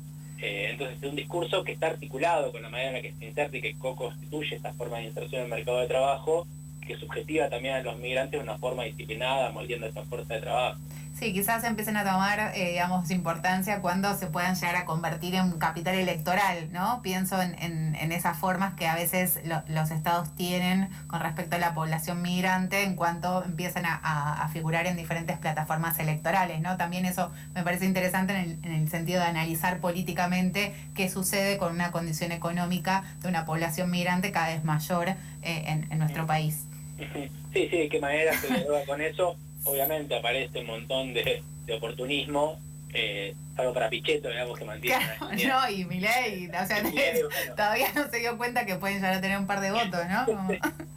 Eh, 0.41 0.69
entonces 0.71 0.99
es 1.03 1.11
un 1.11 1.17
discurso 1.17 1.65
que 1.65 1.73
está 1.73 1.89
articulado 1.89 2.53
con 2.53 2.63
la 2.63 2.69
manera 2.69 2.91
en 2.91 2.95
la 2.95 3.03
que 3.03 3.15
se 3.15 3.27
inserta 3.27 3.57
y 3.57 3.61
que 3.61 3.75
co-constituye 3.75 4.55
esta 4.55 4.73
forma 4.75 4.99
de 4.99 5.07
inserción 5.07 5.41
en 5.41 5.47
el 5.47 5.57
mercado 5.57 5.81
de 5.81 5.89
trabajo, 5.89 6.47
que 6.87 6.97
subjetiva 6.97 7.49
también 7.49 7.75
a 7.75 7.83
los 7.83 7.99
migrantes 7.99 8.39
de 8.39 8.45
una 8.45 8.57
forma 8.57 8.85
disciplinada, 8.85 9.51
moldeando 9.51 9.89
esta 9.89 10.05
fuerza 10.05 10.35
de 10.35 10.41
trabajo. 10.43 10.79
Sí, 11.19 11.33
quizás 11.33 11.65
empiecen 11.65 11.97
a 11.97 12.05
tomar, 12.05 12.53
eh, 12.55 12.71
digamos, 12.71 13.11
importancia 13.11 13.81
cuando 13.81 14.17
se 14.17 14.29
puedan 14.29 14.55
llegar 14.55 14.77
a 14.77 14.85
convertir 14.85 15.35
en 15.35 15.51
capital 15.59 15.97
electoral, 15.97 16.69
¿no? 16.71 17.03
Pienso 17.03 17.43
en, 17.43 17.61
en, 17.61 17.97
en 17.97 18.13
esas 18.13 18.39
formas 18.39 18.75
que 18.75 18.87
a 18.87 18.95
veces 18.95 19.41
lo, 19.45 19.65
los 19.67 19.91
estados 19.91 20.33
tienen 20.37 20.89
con 21.09 21.21
respecto 21.21 21.57
a 21.57 21.59
la 21.59 21.75
población 21.75 22.23
migrante 22.23 22.85
en 22.85 22.95
cuanto 22.95 23.43
empiezan 23.43 23.85
a, 23.85 23.97
a, 24.01 24.45
a, 24.45 24.49
figurar 24.51 24.87
en 24.87 24.97
diferentes 24.97 25.37
plataformas 25.39 25.99
electorales, 25.99 26.61
¿no? 26.61 26.77
También 26.77 27.05
eso 27.05 27.33
me 27.53 27.65
parece 27.65 27.85
interesante 27.87 28.35
en 28.35 28.39
el, 28.39 28.59
en 28.65 28.73
el 28.83 28.89
sentido 28.89 29.21
de 29.21 29.27
analizar 29.27 29.81
políticamente 29.81 30.73
qué 30.95 31.09
sucede 31.09 31.59
con 31.59 31.75
una 31.75 31.91
condición 31.91 32.31
económica 32.31 33.03
de 33.23 33.29
una 33.29 33.45
población 33.45 33.91
migrante 33.91 34.31
cada 34.31 34.51
vez 34.51 34.63
mayor 34.63 35.09
eh, 35.09 35.17
en, 35.43 35.91
en, 35.91 35.99
nuestro 35.99 36.27
país. 36.27 36.65
Sí, 37.51 37.67
sí, 37.71 37.79
de 37.79 37.89
qué 37.89 37.99
manera 37.99 38.35
se 38.35 38.47
dialoga 38.47 38.85
con 38.85 39.01
eso 39.01 39.35
obviamente 39.69 40.17
aparece 40.17 40.61
un 40.61 40.67
montón 40.67 41.15
de, 41.15 41.43
de 41.67 41.75
oportunismo, 41.75 42.59
eh, 42.93 43.35
salvo 43.55 43.75
para 43.75 43.91
Pichetto, 43.91 44.29
digamos, 44.29 44.59
que 44.59 44.65
mantiene... 44.65 44.97
Claro, 45.19 45.37
no, 45.69 45.71
y 45.71 45.85
Milei, 45.85 46.49
o 46.49 46.67
sea, 46.67 46.83
bueno. 46.83 47.29
todavía 47.55 47.93
no 47.95 48.09
se 48.09 48.19
dio 48.19 48.37
cuenta 48.39 48.65
que 48.65 48.77
pueden 48.77 48.97
llegar 48.97 49.15
a 49.15 49.21
tener 49.21 49.39
un 49.39 49.47
par 49.47 49.61
de 49.61 49.71
votos, 49.71 50.01
¿no? 50.09 50.25
Como... 50.25 50.51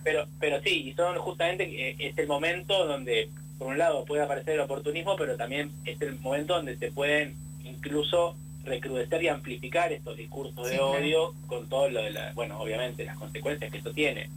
Pero, 0.03 0.27
pero 0.39 0.61
sí, 0.61 0.89
y 0.89 0.93
son 0.93 1.17
justamente, 1.17 1.63
eh, 1.63 1.95
es 1.99 2.17
el 2.17 2.27
momento 2.27 2.85
donde, 2.85 3.29
por 3.59 3.67
un 3.67 3.77
lado, 3.77 4.05
puede 4.05 4.23
aparecer 4.23 4.55
el 4.55 4.61
oportunismo, 4.61 5.15
pero 5.15 5.37
también 5.37 5.71
es 5.85 6.01
el 6.01 6.17
momento 6.19 6.55
donde 6.55 6.77
se 6.77 6.91
pueden 6.91 7.35
incluso 7.63 8.35
recrudecer 8.63 9.23
y 9.23 9.27
amplificar 9.27 9.91
estos 9.91 10.17
discursos 10.17 10.69
de 10.69 10.79
odio 10.79 11.31
claro. 11.31 11.47
con 11.47 11.69
todo 11.69 11.89
lo 11.89 12.03
de 12.03 12.11
la, 12.11 12.31
bueno, 12.33 12.59
obviamente, 12.59 13.05
las 13.05 13.17
consecuencias 13.17 13.71
que 13.71 13.77
esto 13.77 13.91
tiene. 13.91 14.29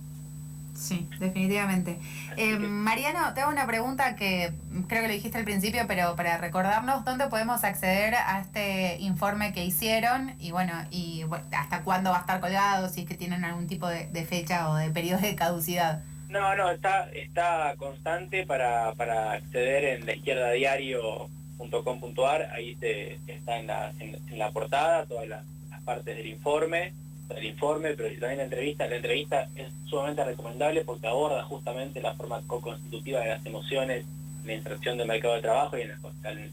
Sí, 0.75 1.09
definitivamente. 1.21 1.99
Eh, 2.37 2.59
Mariano, 2.59 3.33
te 3.33 3.41
hago 3.41 3.53
una 3.53 3.67
pregunta 3.67 4.17
que 4.17 4.53
creo 4.89 5.03
que 5.03 5.09
lo 5.09 5.15
dijiste 5.15 5.39
al 5.39 5.45
principio, 5.45 5.85
pero 5.87 6.17
para 6.17 6.37
recordarnos, 6.39 7.05
¿dónde 7.05 7.29
podemos 7.29 7.63
acceder 7.63 8.15
a 8.15 8.41
este 8.41 8.97
informe 8.99 9.53
que 9.53 9.65
hicieron? 9.65 10.35
Y 10.41 10.51
bueno, 10.51 10.73
y 10.91 11.25
hasta 11.53 11.83
cuándo 11.83 12.11
va 12.11 12.19
a 12.19 12.21
estar 12.21 12.41
colgado, 12.41 12.89
si 12.89 13.03
es 13.03 13.09
que 13.09 13.15
tienen 13.15 13.45
algún 13.45 13.69
tipo 13.69 13.87
de, 13.87 14.09
de 14.09 14.25
fecha 14.25 14.69
o 14.69 14.75
de 14.75 14.91
periodo 14.91 15.21
de 15.21 15.37
caducidad. 15.37 16.03
No, 16.29 16.57
no, 16.57 16.71
está, 16.71 17.09
está 17.13 17.75
constante 17.77 18.45
para, 18.45 18.93
para 18.95 19.33
acceder 19.33 19.85
en 19.85 20.07
la 20.07 20.17
izquierda 20.17 20.51
diario.com.ar, 20.51 22.51
ahí 22.53 22.75
te, 22.75 23.21
está 23.29 23.59
en 23.59 23.69
la, 23.69 23.93
en, 24.01 24.17
en 24.29 24.39
la 24.39 24.51
portada 24.51 25.07
todas 25.07 25.29
las, 25.29 25.45
las 25.71 25.81
partes 25.83 26.17
del 26.17 26.27
informe 26.27 26.93
el 27.31 27.45
informe, 27.45 27.95
pero 27.95 28.09
también 28.21 28.39
la 28.39 28.45
entrevista. 28.45 28.87
La 28.87 28.97
entrevista 28.97 29.49
es 29.57 29.69
sumamente 29.87 30.25
recomendable 30.25 30.85
porque 30.85 31.07
aborda 31.07 31.43
justamente 31.45 32.01
la 32.01 32.15
forma 32.15 32.43
co-constitutiva 32.47 33.21
de 33.21 33.29
las 33.29 33.47
emociones 33.47 34.05
en 34.43 34.47
la 34.47 34.55
inserción 34.55 34.99
del 34.99 35.09
mercado 35.09 35.35
de 35.35 35.43
trabajo 35.43 35.79
y 35.79 35.83
en 35.83 35.89
las, 35.89 36.01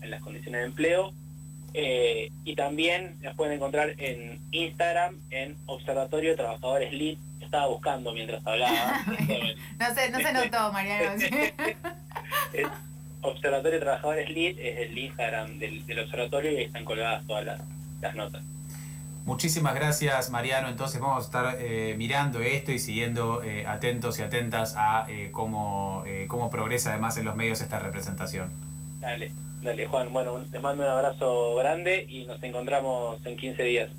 en 0.02 0.10
las 0.10 0.22
condiciones 0.22 0.62
de 0.62 0.68
empleo. 0.68 1.14
Eh, 1.74 2.32
y 2.44 2.56
también 2.56 3.16
las 3.22 3.36
pueden 3.36 3.54
encontrar 3.54 3.96
en 3.98 4.40
Instagram, 4.52 5.16
en 5.30 5.56
Observatorio 5.66 6.36
Trabajadores 6.36 6.94
Lead. 6.94 7.18
Estaba 7.40 7.68
buscando 7.68 8.14
mientras 8.14 8.46
hablaba. 8.46 9.04
no, 9.80 9.96
se, 9.96 10.10
no 10.12 10.20
se 10.20 10.34
notó, 10.34 10.72
Mariano. 10.72 11.12
Observatorio 13.22 13.80
Trabajadores 13.80 14.30
Lead 14.30 14.58
es 14.60 14.90
el 14.90 14.98
Instagram 14.98 15.60
del, 15.60 15.86
del 15.86 16.00
observatorio 16.00 16.52
y 16.52 16.58
ahí 16.58 16.64
están 16.64 16.86
colgadas 16.86 17.26
todas 17.28 17.46
las, 17.46 17.62
las 18.02 18.16
notas. 18.16 18.44
Muchísimas 19.32 19.76
gracias, 19.76 20.30
Mariano. 20.30 20.68
Entonces 20.68 21.00
vamos 21.00 21.24
a 21.24 21.26
estar 21.26 21.58
eh, 21.58 21.96
mirando 21.98 22.42
esto 22.42 22.74
y 22.74 22.80
siguiendo 22.80 23.42
eh, 23.42 23.66
atentos 23.66 24.20
y 24.20 24.24
atentas 24.24 24.76
a 24.76 25.06
eh, 25.10 25.30
cómo, 25.32 26.04
cómo 26.28 26.50
progresa 26.50 26.90
además 26.90 27.16
en 27.16 27.24
los 27.24 27.38
medios 27.38 27.62
esta 27.62 27.80
representación. 27.80 28.52
Dale, 29.00 29.32
dale, 29.62 29.88
Juan. 29.88 30.12
Bueno, 30.12 30.40
les 30.52 30.62
mando 30.62 30.84
un 30.84 30.90
abrazo 30.90 31.56
grande 31.56 32.06
y 32.10 32.26
nos 32.26 32.44
encontramos 32.44 33.26
en 33.26 33.38
15 33.38 33.64
días. 33.64 33.90